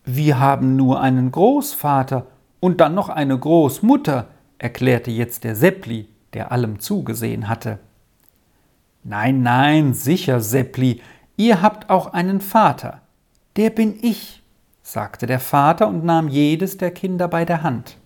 Wir 0.05 0.41
haben 0.41 0.75
nur 0.75 1.01
einen 1.01 1.31
Großvater 1.31 2.27
und 2.61 2.81
dann 2.81 2.95
noch 2.95 3.09
eine 3.09 3.39
Großmutter, 3.39 4.27
erklärte 4.59 5.13
jetzt 5.13 5.45
der 5.45 5.55
Seppli, 5.55 6.09
der 6.33 6.51
allem 6.51 6.81
zugesehen 6.81 7.49
hatte. 7.49 7.79
Nein, 9.05 9.43
nein, 9.43 9.95
sicher, 9.95 10.41
Seppli, 10.41 11.01
ihr 11.37 11.63
habt 11.63 11.91
auch 11.91 12.13
einen 12.13 12.41
Vater. 12.41 13.01
Der 13.57 13.71
bin 13.71 13.99
ich, 14.03 14.43
sagte 14.83 15.27
der 15.27 15.41
Vater 15.41 15.87
und 15.87 16.05
nahm 16.05 16.27
jedes 16.27 16.77
der 16.77 16.91
Kinder 16.91 17.29
bei 17.29 17.45
der 17.45 17.63
Hand. 17.63 17.99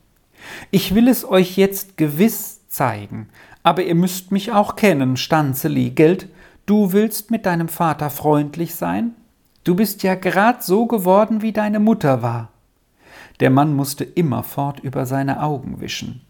Ich 0.71 0.95
will 0.95 1.09
es 1.09 1.25
euch 1.25 1.57
jetzt 1.57 1.97
gewiss 1.97 2.69
zeigen, 2.69 3.31
aber 3.63 3.83
ihr 3.83 3.95
müsst 3.95 4.31
mich 4.31 4.53
auch 4.53 4.77
kennen, 4.77 5.17
Stanzeli, 5.17 5.89
gelt, 5.91 6.29
Du 6.67 6.93
willst 6.93 7.31
mit 7.31 7.47
deinem 7.47 7.69
Vater 7.69 8.11
freundlich 8.11 8.75
sein? 8.75 9.15
Du 9.65 9.75
bist 9.75 10.03
ja 10.03 10.15
grad 10.15 10.63
so 10.63 10.87
geworden, 10.87 11.43
wie 11.43 11.53
deine 11.53 11.81
Mutter 11.81 12.23
war. 12.23 12.51
Der 13.41 13.51
Mann 13.51 13.75
musste 13.75 14.05
immerfort 14.05 14.81
über 14.81 15.07
seine 15.07 15.43
Augen 15.43 15.81
wischen. 15.81 16.23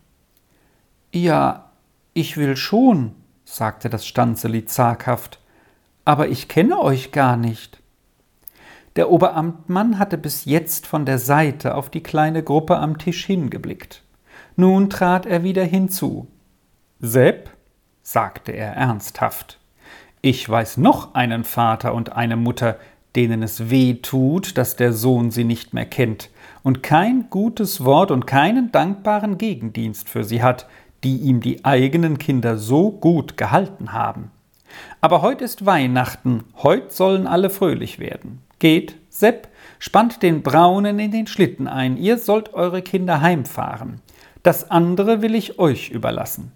Ja, 1.12 1.70
ich 2.14 2.36
will 2.36 2.56
schon, 2.56 3.14
sagte 3.44 3.90
das 3.90 4.06
Stanzeli 4.06 4.64
zaghaft, 4.64 5.40
aber 6.04 6.28
ich 6.28 6.48
kenne 6.48 6.80
euch 6.80 7.12
gar 7.12 7.36
nicht. 7.36 7.80
Der 8.96 9.10
Oberamtmann 9.10 9.98
hatte 9.98 10.18
bis 10.18 10.44
jetzt 10.44 10.86
von 10.86 11.06
der 11.06 11.18
Seite 11.18 11.74
auf 11.74 11.88
die 11.88 12.02
kleine 12.02 12.42
Gruppe 12.42 12.76
am 12.78 12.98
Tisch 12.98 13.24
hingeblickt. 13.24 14.02
Nun 14.56 14.90
trat 14.90 15.24
er 15.24 15.42
wieder 15.42 15.64
hinzu. 15.64 16.28
Sepp, 17.00 17.50
sagte 18.02 18.52
er 18.52 18.74
ernsthaft, 18.74 19.58
Ich 20.24 20.48
weiß 20.48 20.76
noch 20.76 21.16
einen 21.16 21.42
Vater 21.42 21.94
und 21.94 22.12
eine 22.12 22.36
Mutter, 22.36 22.76
denen 23.16 23.42
es 23.42 23.70
weh 23.70 23.94
tut, 23.94 24.56
dass 24.56 24.76
der 24.76 24.92
Sohn 24.92 25.32
sie 25.32 25.42
nicht 25.42 25.74
mehr 25.74 25.84
kennt 25.84 26.30
und 26.62 26.80
kein 26.80 27.28
gutes 27.28 27.84
Wort 27.84 28.12
und 28.12 28.24
keinen 28.24 28.70
dankbaren 28.70 29.36
Gegendienst 29.36 30.08
für 30.08 30.22
sie 30.22 30.40
hat, 30.40 30.68
die 31.02 31.16
ihm 31.16 31.40
die 31.40 31.64
eigenen 31.64 32.18
Kinder 32.18 32.56
so 32.56 32.92
gut 32.92 33.36
gehalten 33.36 33.92
haben. 33.92 34.30
Aber 35.00 35.22
heut 35.22 35.42
ist 35.42 35.66
Weihnachten, 35.66 36.44
heut 36.62 36.92
sollen 36.92 37.26
alle 37.26 37.50
fröhlich 37.50 37.98
werden. 37.98 38.42
Geht, 38.60 38.94
Sepp, 39.08 39.48
spannt 39.80 40.22
den 40.22 40.44
Braunen 40.44 41.00
in 41.00 41.10
den 41.10 41.26
Schlitten 41.26 41.66
ein, 41.66 41.96
ihr 41.96 42.16
sollt 42.16 42.54
eure 42.54 42.82
Kinder 42.82 43.22
heimfahren. 43.22 44.00
Das 44.44 44.70
andere 44.70 45.20
will 45.20 45.34
ich 45.34 45.58
euch 45.58 45.90
überlassen. 45.90 46.52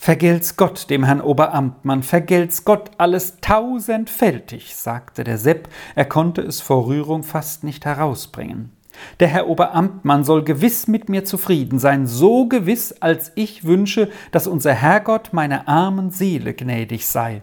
Vergelt's 0.00 0.56
Gott, 0.56 0.90
dem 0.90 1.02
Herrn 1.02 1.20
Oberamtmann, 1.20 2.04
vergelt's 2.04 2.64
Gott 2.64 2.92
alles 2.98 3.38
tausendfältig, 3.40 4.76
sagte 4.76 5.24
der 5.24 5.38
Sepp, 5.38 5.68
er 5.96 6.04
konnte 6.04 6.40
es 6.40 6.60
vor 6.60 6.86
Rührung 6.86 7.24
fast 7.24 7.64
nicht 7.64 7.84
herausbringen. 7.84 8.70
Der 9.18 9.26
Herr 9.26 9.48
Oberamtmann 9.48 10.22
soll 10.22 10.44
gewiss 10.44 10.86
mit 10.86 11.08
mir 11.08 11.24
zufrieden 11.24 11.80
sein, 11.80 12.06
so 12.06 12.46
gewiss, 12.46 12.92
als 13.00 13.32
ich 13.34 13.64
wünsche, 13.64 14.08
dass 14.30 14.46
unser 14.46 14.72
Herrgott 14.72 15.32
meiner 15.32 15.66
armen 15.66 16.12
Seele 16.12 16.54
gnädig 16.54 17.04
sei. 17.04 17.42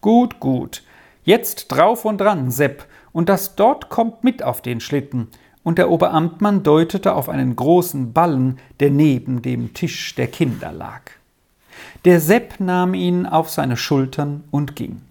Gut, 0.00 0.40
gut, 0.40 0.82
jetzt 1.24 1.68
drauf 1.68 2.06
und 2.06 2.18
dran, 2.22 2.50
Sepp, 2.50 2.86
und 3.12 3.28
das 3.28 3.54
dort 3.54 3.90
kommt 3.90 4.24
mit 4.24 4.42
auf 4.42 4.62
den 4.62 4.80
Schlitten, 4.80 5.28
und 5.62 5.76
der 5.76 5.90
Oberamtmann 5.90 6.62
deutete 6.62 7.14
auf 7.14 7.28
einen 7.28 7.54
großen 7.54 8.14
Ballen, 8.14 8.58
der 8.80 8.90
neben 8.90 9.42
dem 9.42 9.74
Tisch 9.74 10.14
der 10.14 10.28
Kinder 10.28 10.72
lag. 10.72 11.02
Der 12.04 12.20
Sepp 12.20 12.60
nahm 12.60 12.94
ihn 12.94 13.26
auf 13.26 13.50
seine 13.50 13.76
Schultern 13.76 14.44
und 14.50 14.76
ging. 14.76 15.02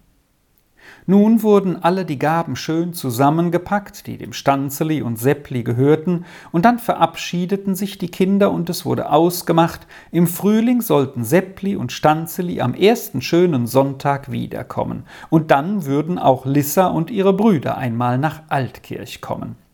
Nun 1.08 1.42
wurden 1.44 1.80
alle 1.80 2.04
die 2.04 2.18
Gaben 2.18 2.56
schön 2.56 2.92
zusammengepackt, 2.92 4.08
die 4.08 4.18
dem 4.18 4.32
Stanzeli 4.32 5.02
und 5.02 5.20
Seppli 5.20 5.62
gehörten, 5.62 6.24
und 6.50 6.64
dann 6.64 6.80
verabschiedeten 6.80 7.76
sich 7.76 7.98
die 7.98 8.10
Kinder 8.10 8.50
und 8.50 8.68
es 8.70 8.84
wurde 8.84 9.10
ausgemacht, 9.10 9.86
im 10.10 10.26
Frühling 10.26 10.80
sollten 10.80 11.22
Seppli 11.22 11.76
und 11.76 11.92
Stanzeli 11.92 12.60
am 12.60 12.74
ersten 12.74 13.22
schönen 13.22 13.68
Sonntag 13.68 14.32
wiederkommen, 14.32 15.04
und 15.30 15.52
dann 15.52 15.84
würden 15.84 16.18
auch 16.18 16.44
Lissa 16.44 16.88
und 16.88 17.12
ihre 17.12 17.32
Brüder 17.32 17.78
einmal 17.78 18.18
nach 18.18 18.42
Altkirch 18.48 19.20
kommen 19.20 19.65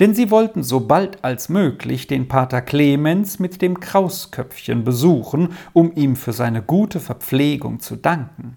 denn 0.00 0.14
sie 0.14 0.30
wollten 0.30 0.62
so 0.62 0.80
bald 0.80 1.24
als 1.24 1.48
möglich 1.48 2.06
den 2.06 2.28
Pater 2.28 2.62
Clemens 2.62 3.38
mit 3.38 3.62
dem 3.62 3.80
Krausköpfchen 3.80 4.84
besuchen, 4.84 5.50
um 5.72 5.92
ihm 5.94 6.16
für 6.16 6.32
seine 6.32 6.62
gute 6.62 7.00
Verpflegung 7.00 7.80
zu 7.80 7.96
danken. 7.96 8.56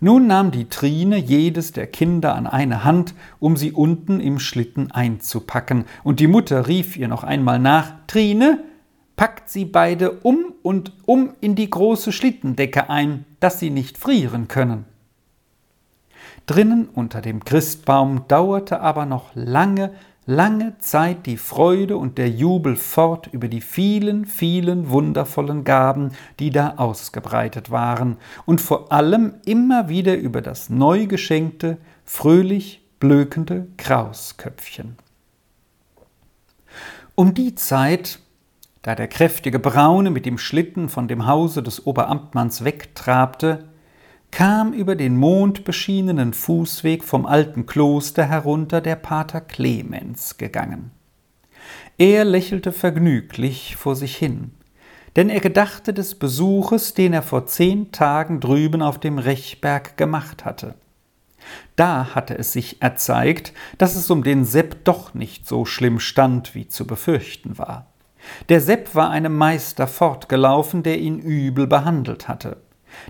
Nun 0.00 0.26
nahm 0.26 0.50
die 0.50 0.68
Trine 0.68 1.16
jedes 1.16 1.72
der 1.72 1.86
Kinder 1.86 2.34
an 2.34 2.46
eine 2.46 2.84
Hand, 2.84 3.14
um 3.40 3.56
sie 3.56 3.72
unten 3.72 4.20
im 4.20 4.38
Schlitten 4.38 4.90
einzupacken, 4.90 5.84
und 6.02 6.20
die 6.20 6.26
Mutter 6.26 6.68
rief 6.68 6.96
ihr 6.96 7.08
noch 7.08 7.24
einmal 7.24 7.58
nach 7.58 7.92
Trine, 8.06 8.62
packt 9.16 9.48
sie 9.48 9.64
beide 9.64 10.12
um 10.20 10.52
und 10.62 10.92
um 11.06 11.34
in 11.40 11.54
die 11.54 11.70
große 11.70 12.12
Schlittendecke 12.12 12.90
ein, 12.90 13.24
dass 13.40 13.60
sie 13.60 13.70
nicht 13.70 13.98
frieren 13.98 14.48
können. 14.48 14.84
Drinnen 16.46 16.88
unter 16.88 17.22
dem 17.22 17.44
Christbaum 17.44 18.28
dauerte 18.28 18.80
aber 18.80 19.06
noch 19.06 19.30
lange, 19.34 19.92
lange 20.26 20.76
Zeit 20.78 21.24
die 21.24 21.38
Freude 21.38 21.96
und 21.96 22.18
der 22.18 22.28
Jubel 22.28 22.76
fort 22.76 23.28
über 23.32 23.48
die 23.48 23.62
vielen, 23.62 24.26
vielen 24.26 24.90
wundervollen 24.90 25.64
Gaben, 25.64 26.12
die 26.38 26.50
da 26.50 26.74
ausgebreitet 26.76 27.70
waren, 27.70 28.18
und 28.44 28.60
vor 28.60 28.92
allem 28.92 29.34
immer 29.46 29.88
wieder 29.88 30.16
über 30.16 30.42
das 30.42 30.68
neu 30.68 31.06
geschenkte, 31.06 31.78
fröhlich 32.04 32.82
blökende 33.00 33.66
Krausköpfchen. 33.78 34.96
Um 37.14 37.32
die 37.32 37.54
Zeit, 37.54 38.18
da 38.82 38.94
der 38.94 39.08
kräftige 39.08 39.58
Braune 39.58 40.10
mit 40.10 40.26
dem 40.26 40.36
Schlitten 40.36 40.90
von 40.90 41.08
dem 41.08 41.26
Hause 41.26 41.62
des 41.62 41.86
Oberamtmanns 41.86 42.64
wegtrabte, 42.64 43.68
kam 44.34 44.72
über 44.72 44.96
den 44.96 45.16
mondbeschienenen 45.16 46.32
Fußweg 46.32 47.04
vom 47.04 47.24
alten 47.24 47.66
Kloster 47.66 48.24
herunter 48.24 48.80
der 48.80 48.96
Pater 48.96 49.40
Clemens 49.40 50.38
gegangen. 50.38 50.90
Er 51.98 52.24
lächelte 52.24 52.72
vergnüglich 52.72 53.76
vor 53.76 53.94
sich 53.94 54.16
hin, 54.16 54.50
denn 55.14 55.30
er 55.30 55.38
gedachte 55.38 55.94
des 55.94 56.16
Besuches, 56.16 56.94
den 56.94 57.12
er 57.12 57.22
vor 57.22 57.46
zehn 57.46 57.92
Tagen 57.92 58.40
drüben 58.40 58.82
auf 58.82 58.98
dem 58.98 59.18
Rechberg 59.18 59.96
gemacht 59.96 60.44
hatte. 60.44 60.74
Da 61.76 62.16
hatte 62.16 62.36
es 62.36 62.52
sich 62.52 62.82
erzeigt, 62.82 63.52
dass 63.78 63.94
es 63.94 64.10
um 64.10 64.24
den 64.24 64.44
Sepp 64.44 64.84
doch 64.84 65.14
nicht 65.14 65.46
so 65.46 65.64
schlimm 65.64 66.00
stand, 66.00 66.56
wie 66.56 66.66
zu 66.66 66.88
befürchten 66.88 67.56
war. 67.56 67.86
Der 68.48 68.60
Sepp 68.60 68.96
war 68.96 69.10
einem 69.10 69.36
Meister 69.36 69.86
fortgelaufen, 69.86 70.82
der 70.82 70.98
ihn 70.98 71.20
übel 71.20 71.68
behandelt 71.68 72.26
hatte. 72.26 72.56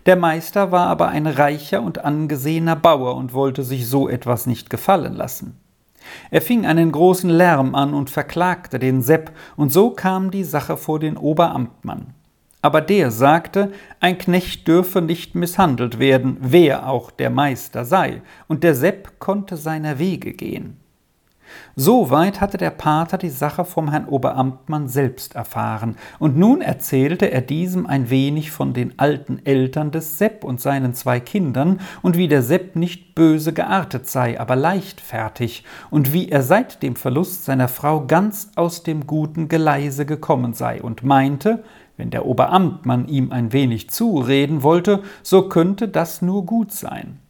Der 0.06 0.16
Meister 0.16 0.72
war 0.72 0.86
aber 0.88 1.08
ein 1.08 1.26
reicher 1.26 1.82
und 1.82 2.04
angesehener 2.04 2.76
Bauer 2.76 3.16
und 3.16 3.32
wollte 3.32 3.62
sich 3.62 3.88
so 3.88 4.08
etwas 4.08 4.46
nicht 4.46 4.70
gefallen 4.70 5.14
lassen. 5.14 5.58
Er 6.30 6.42
fing 6.42 6.66
einen 6.66 6.92
großen 6.92 7.30
Lärm 7.30 7.74
an 7.74 7.94
und 7.94 8.10
verklagte 8.10 8.78
den 8.78 9.02
Sepp, 9.02 9.32
und 9.56 9.72
so 9.72 9.90
kam 9.90 10.30
die 10.30 10.44
Sache 10.44 10.76
vor 10.76 10.98
den 10.98 11.16
Oberamtmann. 11.16 12.14
Aber 12.62 12.80
der 12.80 13.10
sagte, 13.10 13.72
ein 14.00 14.16
Knecht 14.16 14.66
dürfe 14.66 15.02
nicht 15.02 15.34
misshandelt 15.34 15.98
werden, 15.98 16.38
wer 16.40 16.88
auch 16.88 17.10
der 17.10 17.30
Meister 17.30 17.84
sei, 17.84 18.22
und 18.48 18.64
der 18.64 18.74
Sepp 18.74 19.18
konnte 19.18 19.56
seiner 19.56 19.98
Wege 19.98 20.32
gehen. 20.32 20.78
Soweit 21.76 22.40
hatte 22.40 22.56
der 22.56 22.70
Pater 22.70 23.18
die 23.18 23.30
Sache 23.30 23.64
vom 23.64 23.90
Herrn 23.90 24.06
Oberamtmann 24.06 24.88
selbst 24.88 25.34
erfahren, 25.34 25.96
und 26.18 26.36
nun 26.36 26.60
erzählte 26.60 27.30
er 27.30 27.40
diesem 27.40 27.86
ein 27.86 28.10
wenig 28.10 28.50
von 28.50 28.72
den 28.72 28.98
alten 28.98 29.44
Eltern 29.44 29.90
des 29.90 30.18
Sepp 30.18 30.44
und 30.44 30.60
seinen 30.60 30.94
zwei 30.94 31.20
Kindern 31.20 31.80
und 32.02 32.16
wie 32.16 32.28
der 32.28 32.42
Sepp 32.42 32.76
nicht 32.76 33.14
böse 33.14 33.52
geartet 33.52 34.08
sei, 34.08 34.38
aber 34.40 34.56
leichtfertig, 34.56 35.64
und 35.90 36.12
wie 36.12 36.28
er 36.28 36.42
seit 36.42 36.82
dem 36.82 36.96
Verlust 36.96 37.44
seiner 37.44 37.68
Frau 37.68 38.06
ganz 38.06 38.50
aus 38.56 38.82
dem 38.82 39.06
guten 39.06 39.48
Geleise 39.48 40.06
gekommen 40.06 40.54
sei 40.54 40.82
und 40.82 41.02
meinte, 41.02 41.64
wenn 41.96 42.10
der 42.10 42.26
Oberamtmann 42.26 43.06
ihm 43.08 43.30
ein 43.30 43.52
wenig 43.52 43.90
zureden 43.90 44.62
wollte, 44.62 45.02
so 45.22 45.48
könnte 45.48 45.88
das 45.88 46.22
nur 46.22 46.44
gut 46.44 46.72
sein. 46.72 47.20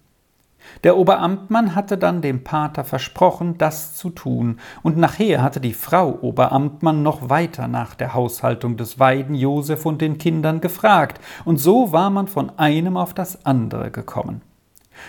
Der 0.85 0.99
Oberamtmann 0.99 1.75
hatte 1.75 1.97
dann 1.97 2.21
dem 2.21 2.45
Pater 2.45 2.85
versprochen, 2.85 3.57
das 3.57 3.97
zu 3.97 4.11
tun, 4.11 4.61
und 4.83 4.99
nachher 4.99 5.43
hatte 5.43 5.59
die 5.59 5.73
Frau 5.73 6.19
Oberamtmann 6.21 7.03
noch 7.03 7.31
weiter 7.31 7.69
nach 7.69 7.95
der 7.95 8.13
Haushaltung 8.13 8.77
des 8.77 8.99
Weiden 8.99 9.35
Josef 9.35 9.87
und 9.87 10.03
den 10.03 10.19
Kindern 10.19 10.61
gefragt, 10.61 11.21
und 11.47 11.57
so 11.57 11.91
war 11.93 12.11
man 12.11 12.29
von 12.29 12.59
einem 12.59 12.99
auf 12.99 13.15
das 13.15 13.47
andere 13.47 13.91
gekommen. 13.91 14.43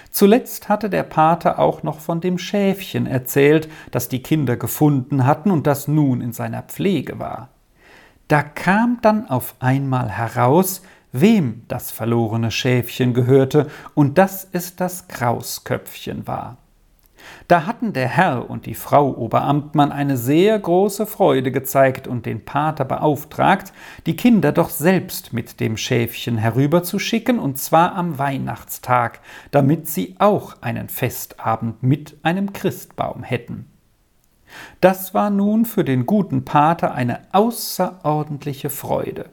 Zuletzt 0.10 0.70
hatte 0.70 0.90
der 0.90 1.04
Pater 1.04 1.60
auch 1.60 1.84
noch 1.84 2.00
von 2.00 2.22
dem 2.22 2.38
Schäfchen 2.38 3.06
erzählt, 3.06 3.70
das 3.92 4.08
die 4.08 4.24
Kinder 4.24 4.56
gefunden 4.56 5.26
hatten 5.26 5.52
und 5.52 5.68
das 5.68 5.90
nun 5.90 6.22
in 6.22 6.32
seiner 6.32 6.64
Pflege 6.64 7.20
war. 7.20 7.50
Da 8.28 8.42
kam 8.42 8.98
dann 9.02 9.30
auf 9.30 9.56
einmal 9.60 10.10
heraus, 10.10 10.82
wem 11.22 11.64
das 11.68 11.92
verlorene 11.92 12.52
Schäfchen 12.52 13.14
gehörte 13.14 13.68
und 13.94 14.18
dass 14.18 14.48
es 14.52 14.76
das 14.76 15.08
Krausköpfchen 15.08 16.28
war. 16.28 16.58
Da 17.48 17.66
hatten 17.66 17.94
der 17.94 18.08
Herr 18.08 18.50
und 18.50 18.66
die 18.66 18.76
Frau 18.76 19.16
Oberamtmann 19.16 19.92
eine 19.92 20.18
sehr 20.18 20.58
große 20.58 21.06
Freude 21.06 21.52
gezeigt 21.52 22.08
und 22.08 22.26
den 22.26 22.46
Pater 22.46 22.86
beauftragt, 22.86 23.74
die 24.06 24.16
Kinder 24.16 24.52
doch 24.52 24.70
selbst 24.70 25.34
mit 25.34 25.60
dem 25.60 25.78
Schäfchen 25.78 26.38
herüberzuschicken, 26.38 27.40
und 27.40 27.58
zwar 27.58 27.96
am 27.96 28.18
Weihnachtstag, 28.18 29.22
damit 29.52 29.88
sie 29.88 30.16
auch 30.20 30.62
einen 30.62 30.90
Festabend 30.90 31.82
mit 31.84 32.18
einem 32.24 32.54
Christbaum 32.54 33.24
hätten. 33.24 33.72
Das 34.82 35.14
war 35.14 35.30
nun 35.30 35.66
für 35.66 35.84
den 35.84 36.06
guten 36.06 36.46
Pater 36.46 36.94
eine 36.94 37.22
außerordentliche 37.32 38.70
Freude. 38.70 39.30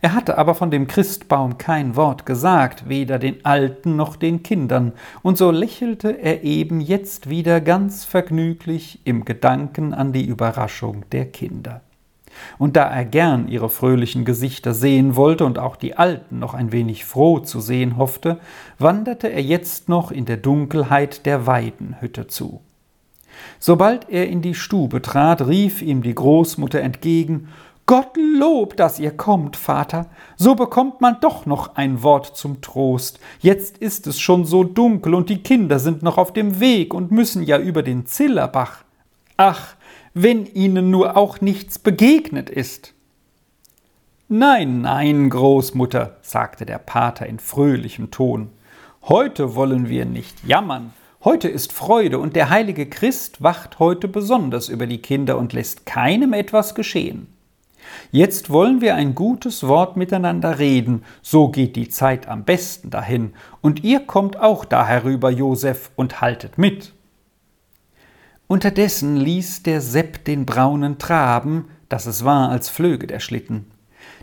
Er 0.00 0.14
hatte 0.14 0.38
aber 0.38 0.54
von 0.54 0.70
dem 0.70 0.86
Christbaum 0.86 1.58
kein 1.58 1.96
Wort 1.96 2.26
gesagt, 2.26 2.88
weder 2.88 3.18
den 3.18 3.44
Alten 3.44 3.96
noch 3.96 4.16
den 4.16 4.42
Kindern, 4.42 4.92
und 5.22 5.38
so 5.38 5.50
lächelte 5.50 6.10
er 6.10 6.44
eben 6.44 6.80
jetzt 6.80 7.28
wieder 7.28 7.60
ganz 7.60 8.04
vergnüglich 8.04 9.00
im 9.04 9.24
Gedanken 9.24 9.94
an 9.94 10.12
die 10.12 10.24
Überraschung 10.24 11.04
der 11.10 11.26
Kinder. 11.26 11.80
Und 12.58 12.76
da 12.76 12.84
er 12.84 13.04
gern 13.04 13.48
ihre 13.48 13.68
fröhlichen 13.68 14.24
Gesichter 14.24 14.74
sehen 14.74 15.16
wollte 15.16 15.44
und 15.44 15.58
auch 15.58 15.76
die 15.76 15.96
Alten 15.96 16.38
noch 16.38 16.54
ein 16.54 16.72
wenig 16.72 17.04
froh 17.04 17.40
zu 17.40 17.60
sehen 17.60 17.96
hoffte, 17.96 18.38
wanderte 18.78 19.28
er 19.28 19.42
jetzt 19.42 19.88
noch 19.88 20.10
in 20.10 20.24
der 20.24 20.36
Dunkelheit 20.36 21.26
der 21.26 21.46
Weidenhütte 21.46 22.28
zu. 22.28 22.60
Sobald 23.58 24.08
er 24.08 24.28
in 24.28 24.42
die 24.42 24.54
Stube 24.54 25.02
trat, 25.02 25.46
rief 25.46 25.82
ihm 25.82 26.02
die 26.02 26.14
Großmutter 26.14 26.80
entgegen 26.80 27.48
Gottlob, 27.88 28.76
dass 28.76 28.98
ihr 28.98 29.16
kommt, 29.16 29.56
Vater. 29.56 30.10
So 30.36 30.54
bekommt 30.54 31.00
man 31.00 31.20
doch 31.22 31.46
noch 31.46 31.74
ein 31.76 32.02
Wort 32.02 32.36
zum 32.36 32.60
Trost. 32.60 33.18
Jetzt 33.40 33.78
ist 33.78 34.06
es 34.06 34.20
schon 34.20 34.44
so 34.44 34.62
dunkel 34.62 35.14
und 35.14 35.30
die 35.30 35.42
Kinder 35.42 35.78
sind 35.78 36.02
noch 36.02 36.18
auf 36.18 36.34
dem 36.34 36.60
Weg 36.60 36.92
und 36.92 37.12
müssen 37.12 37.42
ja 37.42 37.58
über 37.58 37.82
den 37.82 38.04
Zillerbach. 38.04 38.84
Ach, 39.38 39.74
wenn 40.12 40.44
ihnen 40.44 40.90
nur 40.90 41.16
auch 41.16 41.40
nichts 41.40 41.78
begegnet 41.78 42.50
ist. 42.50 42.92
Nein, 44.28 44.82
nein, 44.82 45.30
Großmutter, 45.30 46.18
sagte 46.20 46.66
der 46.66 46.76
Pater 46.76 47.24
in 47.24 47.38
fröhlichem 47.38 48.10
Ton. 48.10 48.50
Heute 49.04 49.54
wollen 49.54 49.88
wir 49.88 50.04
nicht 50.04 50.46
jammern. 50.46 50.92
Heute 51.24 51.48
ist 51.48 51.72
Freude 51.72 52.18
und 52.18 52.36
der 52.36 52.50
heilige 52.50 52.84
Christ 52.84 53.42
wacht 53.42 53.78
heute 53.78 54.08
besonders 54.08 54.68
über 54.68 54.86
die 54.86 55.00
Kinder 55.00 55.38
und 55.38 55.54
lässt 55.54 55.86
keinem 55.86 56.34
etwas 56.34 56.74
geschehen. 56.74 57.28
Jetzt 58.10 58.50
wollen 58.50 58.80
wir 58.80 58.94
ein 58.94 59.14
gutes 59.14 59.66
Wort 59.66 59.96
miteinander 59.96 60.58
reden, 60.58 61.04
so 61.22 61.48
geht 61.48 61.76
die 61.76 61.88
Zeit 61.88 62.28
am 62.28 62.44
besten 62.44 62.90
dahin, 62.90 63.32
und 63.60 63.84
ihr 63.84 64.00
kommt 64.00 64.38
auch 64.38 64.64
da 64.64 64.86
herüber, 64.86 65.30
Josef, 65.30 65.90
und 65.96 66.20
haltet 66.20 66.58
mit. 66.58 66.92
Unterdessen 68.46 69.16
ließ 69.16 69.62
der 69.62 69.80
Sepp 69.80 70.24
den 70.24 70.46
Braunen 70.46 70.98
traben, 70.98 71.66
dass 71.88 72.06
es 72.06 72.24
war, 72.24 72.48
als 72.48 72.68
flöge 72.68 73.06
der 73.06 73.20
Schlitten. 73.20 73.70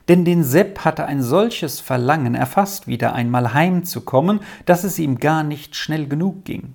Denn 0.08 0.26
den 0.26 0.44
Sepp 0.44 0.86
hatte 0.86 1.06
ein 1.06 1.22
solches 1.22 1.80
Verlangen 1.80 2.36
erfasst, 2.36 2.88
wieder 2.88 3.14
einmal 3.14 3.54
heimzukommen, 3.54 4.40
dass 4.66 4.84
es 4.84 5.00
ihm 5.00 5.20
gar 5.20 5.44
nicht 5.44 5.76
schnell 5.76 6.08
genug 6.08 6.46
ging. 6.46 6.74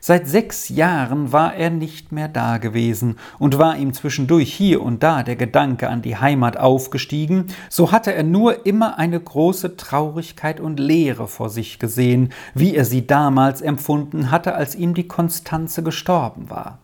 Seit 0.00 0.28
sechs 0.28 0.68
Jahren 0.68 1.32
war 1.32 1.54
er 1.54 1.70
nicht 1.70 2.12
mehr 2.12 2.28
da 2.28 2.58
gewesen, 2.58 3.16
und 3.38 3.58
war 3.58 3.76
ihm 3.76 3.92
zwischendurch 3.92 4.52
hier 4.52 4.82
und 4.82 5.02
da 5.02 5.22
der 5.22 5.36
Gedanke 5.36 5.88
an 5.88 6.02
die 6.02 6.16
Heimat 6.16 6.56
aufgestiegen, 6.56 7.46
so 7.68 7.92
hatte 7.92 8.12
er 8.12 8.22
nur 8.22 8.66
immer 8.66 8.98
eine 8.98 9.20
große 9.20 9.76
Traurigkeit 9.76 10.60
und 10.60 10.78
Leere 10.78 11.28
vor 11.28 11.50
sich 11.50 11.78
gesehen, 11.78 12.32
wie 12.54 12.74
er 12.74 12.84
sie 12.84 13.06
damals 13.06 13.60
empfunden 13.60 14.30
hatte, 14.30 14.54
als 14.54 14.74
ihm 14.74 14.94
die 14.94 15.08
Konstanze 15.08 15.82
gestorben 15.82 16.50
war. 16.50 16.78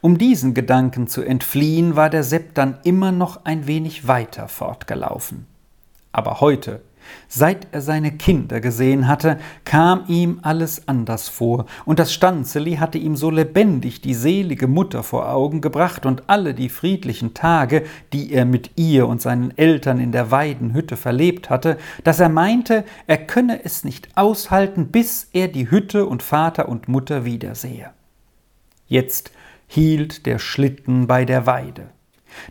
Um 0.00 0.18
diesen 0.18 0.54
Gedanken 0.54 1.06
zu 1.06 1.22
entfliehen, 1.22 1.96
war 1.96 2.10
der 2.10 2.22
Sepp 2.22 2.54
dann 2.54 2.78
immer 2.84 3.12
noch 3.12 3.44
ein 3.44 3.66
wenig 3.66 4.08
weiter 4.08 4.48
fortgelaufen. 4.48 5.46
Aber 6.12 6.40
heute, 6.40 6.80
Seit 7.28 7.68
er 7.72 7.80
seine 7.80 8.12
Kinder 8.12 8.60
gesehen 8.60 9.08
hatte, 9.08 9.38
kam 9.64 10.04
ihm 10.08 10.40
alles 10.42 10.88
anders 10.88 11.28
vor, 11.28 11.66
und 11.84 11.98
das 11.98 12.12
Stanzeli 12.12 12.76
hatte 12.76 12.98
ihm 12.98 13.16
so 13.16 13.30
lebendig 13.30 14.00
die 14.00 14.14
selige 14.14 14.68
Mutter 14.68 15.02
vor 15.02 15.30
Augen 15.30 15.60
gebracht 15.60 16.06
und 16.06 16.28
alle 16.28 16.54
die 16.54 16.68
friedlichen 16.68 17.34
Tage, 17.34 17.84
die 18.12 18.32
er 18.32 18.44
mit 18.44 18.70
ihr 18.76 19.08
und 19.08 19.20
seinen 19.20 19.56
Eltern 19.56 20.00
in 20.00 20.12
der 20.12 20.30
Weidenhütte 20.30 20.96
verlebt 20.96 21.50
hatte, 21.50 21.78
dass 22.04 22.20
er 22.20 22.28
meinte, 22.28 22.84
er 23.06 23.18
könne 23.18 23.64
es 23.64 23.84
nicht 23.84 24.16
aushalten, 24.16 24.88
bis 24.88 25.28
er 25.32 25.48
die 25.48 25.70
Hütte 25.70 26.06
und 26.06 26.22
Vater 26.22 26.68
und 26.68 26.88
Mutter 26.88 27.24
wiedersehe. 27.24 27.90
Jetzt 28.86 29.32
hielt 29.66 30.26
der 30.26 30.38
Schlitten 30.38 31.06
bei 31.06 31.24
der 31.24 31.46
Weide. 31.46 31.95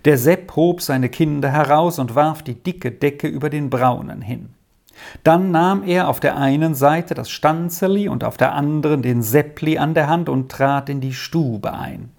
Der 0.06 0.18
Sepp 0.18 0.56
hob 0.56 0.82
seine 0.82 1.10
Kinder 1.10 1.50
heraus 1.50 2.00
und 2.00 2.16
warf 2.16 2.44
die 2.44 2.56
dicke 2.56 2.92
Decke 2.92 3.28
über 3.28 3.50
den 3.50 3.70
Braunen 3.70 4.22
hin. 4.22 4.50
Dann 5.24 5.52
nahm 5.52 5.84
er 5.84 6.08
auf 6.08 6.20
der 6.20 6.38
einen 6.38 6.74
Seite 6.74 7.14
das 7.14 7.30
Stanzeli 7.30 8.08
und 8.08 8.24
auf 8.24 8.38
der 8.38 8.54
anderen 8.54 9.02
den 9.02 9.22
Seppli 9.22 9.78
an 9.78 9.94
der 9.94 10.08
Hand 10.08 10.30
und 10.30 10.50
trat 10.50 10.90
in 10.90 11.02
die 11.02 11.14
Stube 11.14 11.74
ein. 11.74 12.12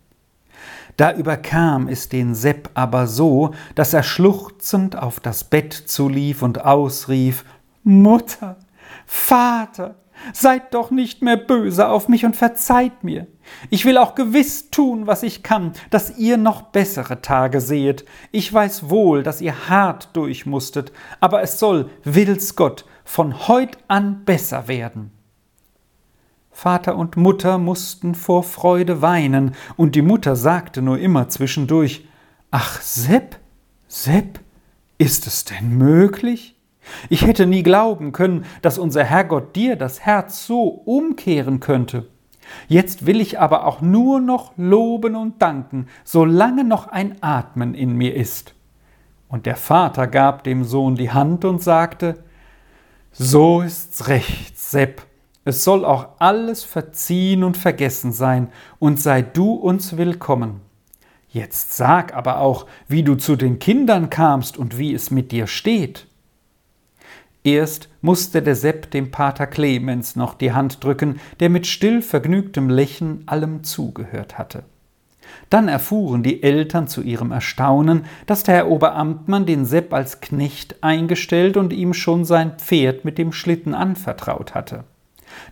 Da 0.96 1.12
überkam 1.12 1.88
es 1.88 2.08
den 2.08 2.34
Sepp 2.34 2.70
aber 2.74 3.06
so, 3.06 3.52
dass 3.74 3.92
er 3.92 4.02
schluchzend 4.02 4.96
auf 4.96 5.20
das 5.20 5.44
Bett 5.44 5.72
zulief 5.72 6.42
und 6.42 6.64
ausrief 6.64 7.44
Mutter, 7.82 8.56
Vater, 9.04 9.94
Seid 10.32 10.74
doch 10.74 10.90
nicht 10.90 11.22
mehr 11.22 11.36
böse 11.36 11.88
auf 11.88 12.08
mich 12.08 12.24
und 12.24 12.36
verzeiht 12.36 13.04
mir. 13.04 13.26
Ich 13.70 13.84
will 13.84 13.98
auch 13.98 14.14
gewiss 14.14 14.70
tun, 14.70 15.06
was 15.06 15.22
ich 15.22 15.42
kann, 15.42 15.72
dass 15.90 16.18
ihr 16.18 16.36
noch 16.36 16.62
bessere 16.62 17.22
Tage 17.22 17.60
sehet. 17.60 18.04
Ich 18.32 18.52
weiß 18.52 18.90
wohl, 18.90 19.22
dass 19.22 19.40
ihr 19.40 19.68
hart 19.68 20.10
durch 20.14 20.46
musstet, 20.46 20.92
aber 21.20 21.42
es 21.42 21.58
soll, 21.58 21.90
will's 22.04 22.56
Gott, 22.56 22.84
von 23.04 23.48
heut 23.48 23.78
an 23.88 24.24
besser 24.24 24.68
werden. 24.68 25.12
Vater 26.50 26.96
und 26.96 27.16
Mutter 27.16 27.58
mussten 27.58 28.14
vor 28.14 28.42
Freude 28.42 29.02
weinen, 29.02 29.54
und 29.76 29.94
die 29.94 30.02
Mutter 30.02 30.36
sagte 30.36 30.80
nur 30.80 30.98
immer 30.98 31.28
zwischendurch 31.28 32.06
Ach, 32.50 32.80
Sepp, 32.80 33.38
Sepp, 33.88 34.40
ist 34.96 35.26
es 35.26 35.44
denn 35.44 35.76
möglich? 35.76 36.56
Ich 37.10 37.26
hätte 37.26 37.46
nie 37.46 37.62
glauben 37.62 38.12
können, 38.12 38.44
dass 38.62 38.78
unser 38.78 39.04
Herrgott 39.04 39.54
dir 39.54 39.76
das 39.76 40.00
Herz 40.00 40.46
so 40.46 40.62
umkehren 40.62 41.60
könnte. 41.60 42.08
Jetzt 42.68 43.06
will 43.06 43.20
ich 43.20 43.38
aber 43.38 43.66
auch 43.66 43.80
nur 43.80 44.20
noch 44.20 44.52
loben 44.56 45.16
und 45.16 45.40
danken, 45.42 45.86
solange 46.04 46.64
noch 46.64 46.88
ein 46.88 47.22
Atmen 47.22 47.74
in 47.74 47.96
mir 47.96 48.14
ist. 48.14 48.54
Und 49.28 49.46
der 49.46 49.56
Vater 49.56 50.06
gab 50.06 50.44
dem 50.44 50.64
Sohn 50.64 50.94
die 50.94 51.10
Hand 51.10 51.44
und 51.44 51.62
sagte, 51.62 52.22
So 53.12 53.60
ist's 53.62 54.08
recht, 54.08 54.58
Sepp, 54.58 55.02
es 55.44 55.62
soll 55.62 55.84
auch 55.84 56.08
alles 56.18 56.64
verziehen 56.64 57.44
und 57.44 57.56
vergessen 57.56 58.12
sein, 58.12 58.48
und 58.78 59.00
sei 59.00 59.22
du 59.22 59.52
uns 59.52 59.96
willkommen. 59.96 60.60
Jetzt 61.28 61.74
sag 61.74 62.14
aber 62.14 62.40
auch, 62.40 62.66
wie 62.88 63.02
du 63.02 63.14
zu 63.14 63.36
den 63.36 63.58
Kindern 63.58 64.10
kamst 64.10 64.56
und 64.56 64.78
wie 64.78 64.94
es 64.94 65.10
mit 65.10 65.32
dir 65.32 65.46
steht. 65.46 66.05
Erst 67.46 67.88
musste 68.00 68.42
der 68.42 68.56
Sepp 68.56 68.90
dem 68.90 69.12
Pater 69.12 69.46
Clemens 69.46 70.16
noch 70.16 70.34
die 70.34 70.52
Hand 70.52 70.82
drücken, 70.82 71.20
der 71.38 71.48
mit 71.48 71.68
still 71.68 72.02
vergnügtem 72.02 72.68
Lächeln 72.68 73.22
allem 73.26 73.62
zugehört 73.62 74.36
hatte. 74.36 74.64
Dann 75.48 75.68
erfuhren 75.68 76.24
die 76.24 76.42
Eltern 76.42 76.88
zu 76.88 77.02
ihrem 77.02 77.30
Erstaunen, 77.30 78.06
dass 78.26 78.42
der 78.42 78.56
Herr 78.56 78.68
Oberamtmann 78.68 79.46
den 79.46 79.64
Sepp 79.64 79.94
als 79.94 80.20
Knecht 80.20 80.82
eingestellt 80.82 81.56
und 81.56 81.72
ihm 81.72 81.94
schon 81.94 82.24
sein 82.24 82.58
Pferd 82.58 83.04
mit 83.04 83.16
dem 83.16 83.30
Schlitten 83.30 83.74
anvertraut 83.74 84.56
hatte. 84.56 84.82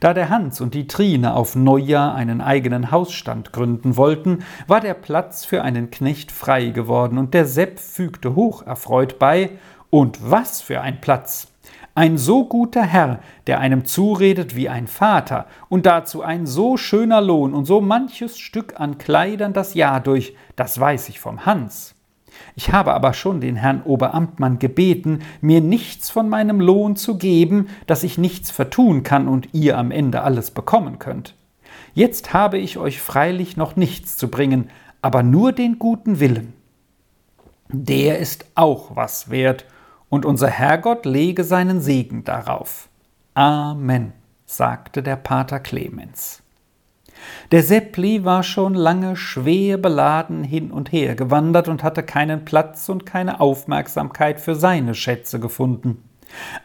Da 0.01 0.15
der 0.15 0.31
Hans 0.31 0.61
und 0.61 0.75
die 0.75 0.89
Trine 0.89 1.35
auf 1.35 1.55
Neujahr 1.55 2.17
einen 2.17 2.41
eigenen 2.41 2.91
Hausstand 2.91 3.53
gründen 3.53 3.97
wollten, 3.97 4.41
war 4.67 4.81
der 4.81 4.95
Platz 4.95 5.45
für 5.45 5.63
einen 5.63 5.93
Knecht 5.93 6.33
frei 6.33 6.71
geworden, 6.71 7.19
und 7.19 7.35
der 7.35 7.47
Sepp 7.47 7.79
fügte 7.79 8.35
hocherfreut 8.35 9.21
bei 9.21 9.51
Und 9.91 10.19
was 10.29 10.61
für 10.61 10.81
ein 10.81 11.01
Platz! 11.01 11.54
Ein 11.97 12.19
so 12.19 12.45
guter 12.47 12.83
Herr, 12.83 13.21
der 13.47 13.61
einem 13.61 13.85
zuredet 13.85 14.57
wie 14.57 14.69
ein 14.69 14.89
Vater, 14.89 15.47
und 15.69 15.87
dazu 15.87 16.23
ein 16.23 16.45
so 16.45 16.77
schöner 16.77 17.21
Lohn 17.21 17.55
und 17.55 17.67
so 17.67 17.81
manches 17.81 18.37
Stück 18.37 18.81
an 18.81 18.99
Kleidern 18.99 19.53
das 19.53 19.75
Jahr 19.75 20.01
durch, 20.01 20.35
das 20.57 20.79
weiß 20.79 21.09
ich 21.09 21.21
vom 21.21 21.47
Hans. 21.47 21.95
Ich 22.57 22.73
habe 22.73 22.95
aber 22.95 23.15
schon 23.15 23.41
den 23.41 23.55
Herrn 23.55 23.83
Oberamtmann 23.85 24.59
gebeten, 24.59 25.21
mir 25.41 25.61
nichts 25.61 26.11
von 26.11 26.29
meinem 26.29 26.61
Lohn 26.61 26.97
zu 26.97 27.17
geben, 27.17 27.69
dass 27.87 28.03
ich 28.03 28.19
nichts 28.19 28.51
vertun 28.51 29.05
kann 29.05 29.29
und 29.29 29.55
ihr 29.55 29.79
am 29.79 29.93
Ende 29.93 30.23
alles 30.23 30.51
bekommen 30.51 30.99
könnt. 30.99 31.37
Jetzt 31.95 32.33
habe 32.33 32.59
ich 32.59 32.77
euch 32.77 33.01
freilich 33.01 33.57
noch 33.57 33.77
nichts 33.77 34.17
zu 34.17 34.29
bringen, 34.29 34.69
aber 35.01 35.23
nur 35.23 35.53
den 35.53 35.79
guten 35.79 36.19
Willen. 36.19 36.55
Der 37.69 38.19
ist 38.19 38.47
auch 38.57 38.97
was 38.97 39.31
wert, 39.31 39.65
und 40.15 40.25
unser 40.25 40.47
Herrgott 40.47 41.07
lege 41.07 41.43
seinen 41.43 41.81
Segen 41.81 42.23
darauf. 42.23 42.89
Amen, 43.35 44.13
sagte 44.47 45.03
der 45.03 45.17
Pater 45.17 45.59
Clemens. 45.59 46.41
Der 47.51 47.65
Seppli 47.65 48.25
war 48.25 48.45
schon 48.45 48.75
lange 48.75 49.17
schwer 49.17 49.77
beladen 49.77 50.45
hin 50.45 50.71
und 50.71 50.93
her 50.93 51.17
gewandert 51.17 51.67
und 51.67 51.83
hatte 51.83 52.05
keinen 52.05 52.45
Platz 52.45 52.89
und 52.89 53.05
keine 53.05 53.41
Aufmerksamkeit 53.41 54.39
für 54.39 54.55
seine 54.55 54.95
Schätze 54.95 55.41
gefunden. 55.41 56.05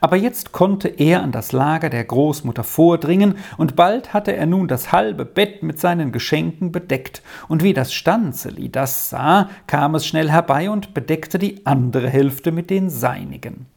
Aber 0.02 0.16
jetzt 0.16 0.52
konnte 0.52 0.88
er 0.88 1.22
an 1.24 1.32
das 1.32 1.52
Lager 1.52 1.90
der 1.90 2.04
Großmutter 2.04 2.64
vordringen, 2.64 3.36
und 3.58 3.76
bald 3.76 4.14
hatte 4.14 4.36
er 4.36 4.46
nun 4.46 4.68
das 4.68 4.92
halbe 4.92 5.26
Bett 5.26 5.64
mit 5.64 5.80
seinen 5.80 6.12
Geschenken 6.12 6.72
bedeckt, 6.72 7.22
und 7.48 7.64
wie 7.64 7.74
das 7.74 7.94
Stanzeli 7.94 8.70
das 8.70 9.10
sah, 9.10 9.50
kam 9.68 9.96
es 9.96 10.06
schnell 10.06 10.30
herbei 10.30 10.70
und 10.70 10.94
bedeckte 10.94 11.40
die 11.40 11.66
andere 11.66 12.10
Hälfte 12.10 12.52
mit 12.52 12.70
den 12.70 12.90
seinigen. 12.90 13.68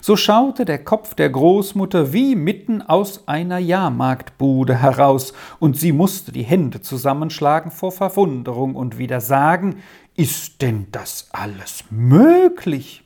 So 0.00 0.16
schaute 0.16 0.64
der 0.64 0.82
Kopf 0.82 1.14
der 1.14 1.28
Großmutter 1.30 2.12
wie 2.12 2.34
mitten 2.34 2.82
aus 2.82 3.28
einer 3.28 3.58
Jahrmarktbude 3.58 4.74
heraus, 4.80 5.32
und 5.58 5.76
sie 5.76 5.92
musste 5.92 6.32
die 6.32 6.42
Hände 6.42 6.80
zusammenschlagen 6.80 7.70
vor 7.70 7.92
Verwunderung 7.92 8.74
und 8.74 8.98
wieder 8.98 9.20
sagen, 9.20 9.76
ist 10.16 10.62
denn 10.62 10.86
das 10.92 11.28
alles 11.32 11.84
möglich? 11.90 13.05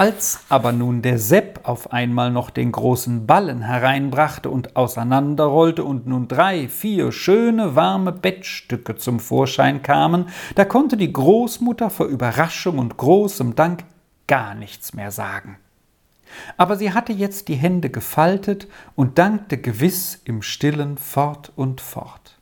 Als 0.00 0.40
aber 0.48 0.72
nun 0.72 1.02
der 1.02 1.18
Sepp 1.18 1.60
auf 1.64 1.92
einmal 1.92 2.30
noch 2.30 2.48
den 2.48 2.72
großen 2.72 3.26
Ballen 3.26 3.60
hereinbrachte 3.60 4.48
und 4.48 4.74
auseinanderrollte 4.74 5.84
und 5.84 6.06
nun 6.06 6.26
drei, 6.26 6.68
vier 6.68 7.12
schöne 7.12 7.76
warme 7.76 8.10
Bettstücke 8.10 8.96
zum 8.96 9.20
Vorschein 9.20 9.82
kamen, 9.82 10.30
da 10.54 10.64
konnte 10.64 10.96
die 10.96 11.12
Großmutter 11.12 11.90
vor 11.90 12.06
Überraschung 12.06 12.78
und 12.78 12.96
großem 12.96 13.56
Dank 13.56 13.84
gar 14.26 14.54
nichts 14.54 14.94
mehr 14.94 15.10
sagen. 15.10 15.58
Aber 16.56 16.76
sie 16.76 16.94
hatte 16.94 17.12
jetzt 17.12 17.48
die 17.48 17.56
Hände 17.56 17.90
gefaltet 17.90 18.68
und 18.96 19.18
dankte 19.18 19.58
gewiss 19.58 20.22
im 20.24 20.40
stillen 20.40 20.96
fort 20.96 21.52
und 21.56 21.82
fort. 21.82 22.39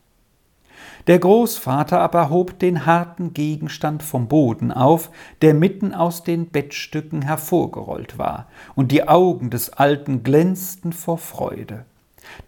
Der 1.08 1.18
Großvater 1.18 2.00
aber 2.00 2.28
hob 2.28 2.58
den 2.58 2.84
harten 2.84 3.32
Gegenstand 3.32 4.02
vom 4.02 4.28
Boden 4.28 4.70
auf, 4.70 5.10
der 5.40 5.54
mitten 5.54 5.94
aus 5.94 6.22
den 6.22 6.50
Bettstücken 6.50 7.22
hervorgerollt 7.22 8.18
war, 8.18 8.46
und 8.74 8.92
die 8.92 9.08
Augen 9.08 9.48
des 9.48 9.72
Alten 9.72 10.22
glänzten 10.22 10.92
vor 10.92 11.16
Freude. 11.16 11.86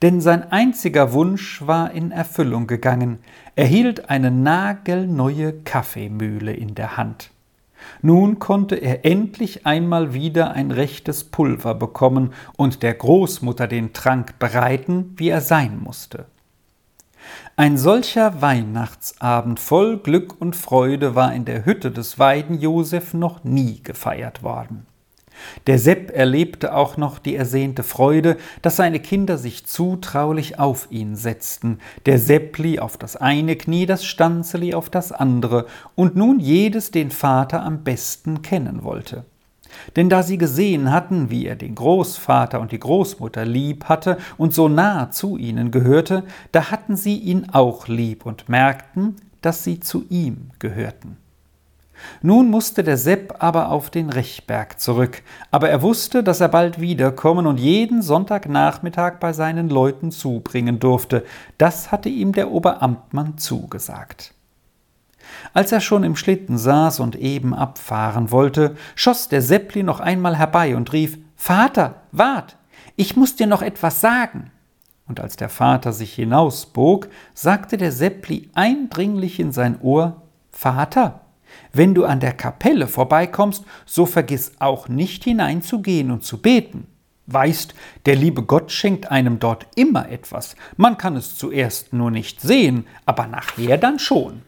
Denn 0.03 0.20
sein 0.20 0.53
einziger 0.53 1.14
Wunsch 1.14 1.66
war 1.66 1.92
in 1.92 2.11
Erfüllung 2.11 2.66
gegangen, 2.66 3.20
er 3.57 3.64
hielt 3.64 4.11
eine 4.11 4.31
nagelneue 4.31 5.55
Kaffeemühle 5.55 6.53
in 6.53 6.75
der 6.75 6.99
Hand. 6.99 7.31
Nun 8.03 8.40
konnte 8.40 8.77
er 8.77 9.07
endlich 9.07 9.64
einmal 9.64 10.12
wieder 10.12 10.51
ein 10.51 10.70
rechtes 10.70 11.25
Pulver 11.25 11.75
bekommen 11.75 12.35
und 12.59 12.83
der 12.83 12.92
Großmutter 12.92 13.66
den 13.66 13.94
Trank 13.94 14.38
bereiten, 14.38 15.14
wie 15.16 15.31
er 15.31 15.40
sein 15.40 15.81
musste. 15.83 16.27
Ein 17.56 17.76
solcher 17.76 18.40
Weihnachtsabend 18.40 19.60
voll 19.60 19.98
Glück 19.98 20.40
und 20.40 20.56
Freude 20.56 21.14
war 21.14 21.34
in 21.34 21.44
der 21.44 21.64
Hütte 21.64 21.90
des 21.90 22.18
Weiden 22.18 22.58
Josef 22.60 23.14
noch 23.14 23.44
nie 23.44 23.82
gefeiert 23.82 24.42
worden. 24.42 24.86
Der 25.66 25.78
Sepp 25.78 26.10
erlebte 26.10 26.74
auch 26.74 26.96
noch 26.96 27.18
die 27.18 27.34
ersehnte 27.34 27.82
Freude, 27.82 28.36
dass 28.62 28.76
seine 28.76 29.00
Kinder 29.00 29.38
sich 29.38 29.66
zutraulich 29.66 30.58
auf 30.58 30.88
ihn 30.90 31.16
setzten, 31.16 31.78
der 32.06 32.18
Seppli 32.18 32.78
auf 32.78 32.96
das 32.96 33.16
eine 33.16 33.56
Knie, 33.56 33.86
das 33.86 34.04
Stanzeli 34.04 34.74
auf 34.74 34.90
das 34.90 35.12
andere, 35.12 35.66
und 35.94 36.16
nun 36.16 36.40
jedes 36.40 36.90
den 36.90 37.10
Vater 37.10 37.62
am 37.62 37.84
besten 37.84 38.42
kennen 38.42 38.82
wollte. 38.84 39.24
Denn 39.96 40.09
da 40.09 40.22
sie 40.22 40.38
gesehen 40.38 40.92
hatten, 40.92 41.30
wie 41.30 41.46
er 41.46 41.56
den 41.56 41.74
Großvater 41.74 42.61
und 42.61 42.72
die 42.72 42.80
Großmutter 42.80 43.44
lieb 43.44 43.85
hatte 43.85 44.18
und 44.38 44.54
so 44.54 44.68
nah 44.68 45.11
zu 45.11 45.37
ihnen 45.37 45.70
gehörte, 45.70 46.24
da 46.52 46.70
hatten 46.70 46.96
sie 46.96 47.16
ihn 47.18 47.48
auch 47.52 47.88
lieb 47.88 48.26
und 48.26 48.48
merkten, 48.48 49.16
dass 49.42 49.64
sie 49.64 49.80
zu 49.80 50.04
ihm 50.09 50.50
gehörten. 50.59 51.16
Nun 52.22 52.48
musste 52.48 52.83
der 52.83 52.96
Sepp 52.96 53.37
aber 53.40 53.70
auf 53.70 53.90
den 53.90 54.11
Rechberg 54.11 54.80
zurück, 54.80 55.22
aber 55.50 55.68
er 55.68 55.83
wusste, 55.83 56.22
dass 56.22 56.40
er 56.40 56.48
bald 56.48 56.80
wiederkommen 56.80 57.46
und 57.46 57.59
jeden 57.59 58.02
Sonntagnachmittag 58.02 59.18
bei 59.20 59.33
seinen 59.33 59.68
Leuten 59.68 60.11
zubringen 60.11 60.78
durfte. 60.78 61.24
Das 61.59 61.92
hatte 61.92 62.09
ihm 62.09 62.33
der 62.33 62.50
Oberamtmann 62.50 63.38
zugesagt. 63.38 64.35
Als 65.52 65.72
er 65.72 65.80
schon 65.80 66.04
im 66.04 66.16
Schlitten 66.16 66.58
saß 66.58 67.00
und 67.00 67.16
eben 67.16 67.54
abfahren 67.54 68.30
wollte, 68.30 68.76
schoss 68.94 69.28
der 69.28 69.42
Seppli 69.42 69.82
noch 69.82 70.00
einmal 70.00 70.36
herbei 70.36 70.76
und 70.76 70.92
rief 70.92 71.18
Vater, 71.36 72.02
wart, 72.12 72.56
ich 72.96 73.16
muss 73.16 73.36
dir 73.36 73.46
noch 73.46 73.62
etwas 73.62 74.00
sagen. 74.00 74.50
Und 75.06 75.20
als 75.20 75.36
der 75.36 75.48
Vater 75.48 75.92
sich 75.92 76.14
hinausbog, 76.14 77.08
sagte 77.34 77.76
der 77.76 77.92
Seppli 77.92 78.50
eindringlich 78.54 79.40
in 79.40 79.50
sein 79.52 79.80
Ohr 79.80 80.22
Vater, 80.52 81.22
wenn 81.72 81.94
du 81.94 82.04
an 82.04 82.20
der 82.20 82.32
Kapelle 82.32 82.86
vorbeikommst, 82.86 83.64
so 83.86 84.06
vergiss 84.06 84.52
auch 84.58 84.88
nicht 84.88 85.24
hineinzugehen 85.24 86.10
und 86.10 86.24
zu 86.24 86.38
beten. 86.38 86.86
Weißt, 87.26 87.74
der 88.06 88.16
liebe 88.16 88.42
Gott 88.42 88.72
schenkt 88.72 89.10
einem 89.10 89.38
dort 89.38 89.66
immer 89.76 90.08
etwas. 90.08 90.56
Man 90.76 90.98
kann 90.98 91.16
es 91.16 91.36
zuerst 91.36 91.92
nur 91.92 92.10
nicht 92.10 92.40
sehen, 92.40 92.86
aber 93.06 93.26
nachher 93.26 93.78
dann 93.78 93.98
schon. 93.98 94.42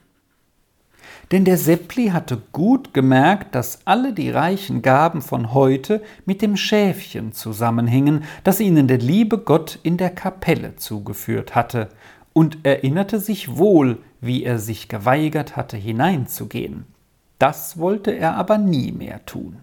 Denn 1.31 1.45
der 1.45 1.57
Seppli 1.57 2.09
hatte 2.09 2.43
gut 2.53 2.93
gemerkt, 2.93 3.55
dass 3.55 3.87
alle 3.87 4.13
die 4.13 4.31
reichen 4.31 4.83
Gaben 4.83 5.23
von 5.23 5.55
heute 5.55 6.03
mit 6.27 6.43
dem 6.43 6.57
Schäfchen 6.57 7.33
zusammenhingen, 7.33 8.25
das 8.45 8.61
ihnen 8.61 8.89
der 8.89 8.99
liebe 8.99 9.39
Gott 9.39 9.79
in 9.83 9.97
der 9.97 10.11
Kapelle 10.11 10.77
zugeführt 10.77 11.55
hatte, 11.55 11.89
und 12.35 12.65
erinnerte 12.65 13.21
sich 13.21 13.57
wohl, 13.57 13.99
wie 14.21 14.45
er 14.45 14.59
sich 14.59 14.89
geweigert 14.89 15.57
hatte, 15.57 15.77
hineinzugehen. 15.77 16.87
Das 17.39 17.79
wollte 17.79 18.11
er 18.11 18.37
aber 18.37 18.59
nie 18.59 18.93
mehr 18.93 19.25
tun. 19.27 19.59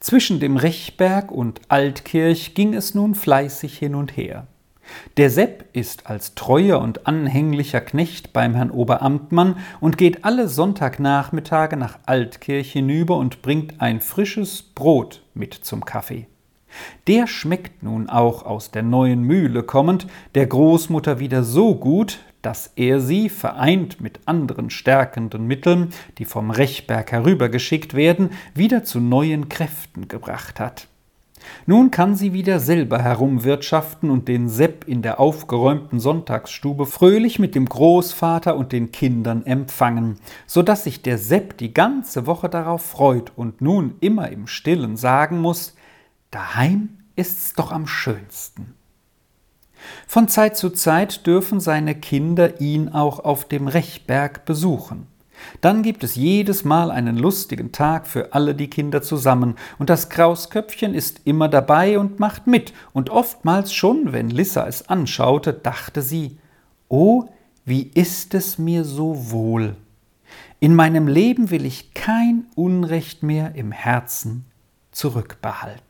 Zwischen 0.00 0.40
dem 0.40 0.56
Rechberg 0.56 1.30
und 1.30 1.60
Altkirch 1.68 2.54
ging 2.54 2.74
es 2.74 2.94
nun 2.94 3.14
fleißig 3.14 3.78
hin 3.78 3.94
und 3.94 4.16
her. 4.16 4.46
Der 5.16 5.30
Sepp 5.30 5.64
ist 5.72 6.06
als 6.08 6.34
treuer 6.34 6.80
und 6.80 7.06
anhänglicher 7.06 7.80
Knecht 7.80 8.32
beim 8.32 8.54
Herrn 8.54 8.70
Oberamtmann 8.70 9.56
und 9.80 9.98
geht 9.98 10.24
alle 10.24 10.48
Sonntagnachmittage 10.48 11.76
nach 11.76 11.98
Altkirch 12.06 12.72
hinüber 12.72 13.16
und 13.16 13.42
bringt 13.42 13.80
ein 13.80 14.00
frisches 14.00 14.62
Brot 14.62 15.22
mit 15.34 15.54
zum 15.54 15.84
Kaffee. 15.84 16.26
Der 17.06 17.26
schmeckt 17.26 17.82
nun 17.82 18.08
auch 18.08 18.44
aus 18.44 18.70
der 18.70 18.82
neuen 18.82 19.22
Mühle 19.22 19.62
kommend 19.62 20.06
der 20.34 20.46
Großmutter 20.46 21.18
wieder 21.20 21.42
so 21.42 21.74
gut, 21.74 22.18
dass 22.42 22.72
er 22.76 23.00
sie, 23.00 23.28
vereint 23.28 24.00
mit 24.00 24.20
anderen 24.26 24.70
stärkenden 24.70 25.46
Mitteln, 25.46 25.90
die 26.18 26.24
vom 26.24 26.50
Rechberg 26.50 27.10
herübergeschickt 27.10 27.94
werden, 27.94 28.30
wieder 28.54 28.84
zu 28.84 29.00
neuen 29.00 29.48
Kräften 29.48 30.06
gebracht 30.06 30.60
hat. 30.60 30.88
Nun 31.66 31.90
kann 31.90 32.14
sie 32.14 32.32
wieder 32.32 32.60
selber 32.60 33.00
herumwirtschaften 33.00 34.10
und 34.10 34.28
den 34.28 34.48
Sepp 34.48 34.86
in 34.86 35.02
der 35.02 35.20
aufgeräumten 35.20 36.00
Sonntagsstube 36.00 36.86
fröhlich 36.86 37.38
mit 37.38 37.54
dem 37.54 37.66
Großvater 37.66 38.56
und 38.56 38.72
den 38.72 38.92
Kindern 38.92 39.44
empfangen, 39.44 40.18
so 40.46 40.62
dass 40.62 40.84
sich 40.84 41.02
der 41.02 41.18
Sepp 41.18 41.58
die 41.58 41.74
ganze 41.74 42.26
Woche 42.26 42.48
darauf 42.48 42.82
freut 42.82 43.32
und 43.36 43.60
nun 43.60 43.94
immer 44.00 44.30
im 44.30 44.46
Stillen 44.46 44.96
sagen 44.96 45.40
muss, 45.40 45.74
daheim 46.30 46.90
ist's 47.16 47.54
doch 47.54 47.72
am 47.72 47.86
schönsten. 47.86 48.74
Von 50.06 50.28
Zeit 50.28 50.56
zu 50.56 50.70
Zeit 50.70 51.26
dürfen 51.26 51.60
seine 51.60 51.94
Kinder 51.94 52.60
ihn 52.60 52.88
auch 52.88 53.20
auf 53.20 53.46
dem 53.46 53.68
Rechberg 53.68 54.44
besuchen. 54.44 55.06
Dann 55.60 55.82
gibt 55.82 56.04
es 56.04 56.14
jedes 56.14 56.64
Mal 56.64 56.90
einen 56.90 57.16
lustigen 57.16 57.72
Tag 57.72 58.06
für 58.06 58.32
alle 58.32 58.54
die 58.54 58.68
Kinder 58.68 59.02
zusammen, 59.02 59.56
und 59.78 59.90
das 59.90 60.08
Krausköpfchen 60.08 60.94
ist 60.94 61.20
immer 61.24 61.48
dabei 61.48 61.98
und 61.98 62.18
macht 62.20 62.46
mit, 62.46 62.72
und 62.92 63.10
oftmals 63.10 63.72
schon, 63.72 64.12
wenn 64.12 64.30
Lissa 64.30 64.66
es 64.66 64.88
anschaute, 64.88 65.52
dachte 65.52 66.02
sie, 66.02 66.38
Oh, 66.88 67.24
wie 67.64 67.90
ist 67.94 68.34
es 68.34 68.58
mir 68.58 68.84
so 68.84 69.30
wohl. 69.30 69.76
In 70.60 70.74
meinem 70.74 71.08
Leben 71.08 71.50
will 71.50 71.66
ich 71.66 71.94
kein 71.94 72.46
Unrecht 72.54 73.22
mehr 73.22 73.54
im 73.54 73.72
Herzen 73.72 74.46
zurückbehalten. 74.92 75.85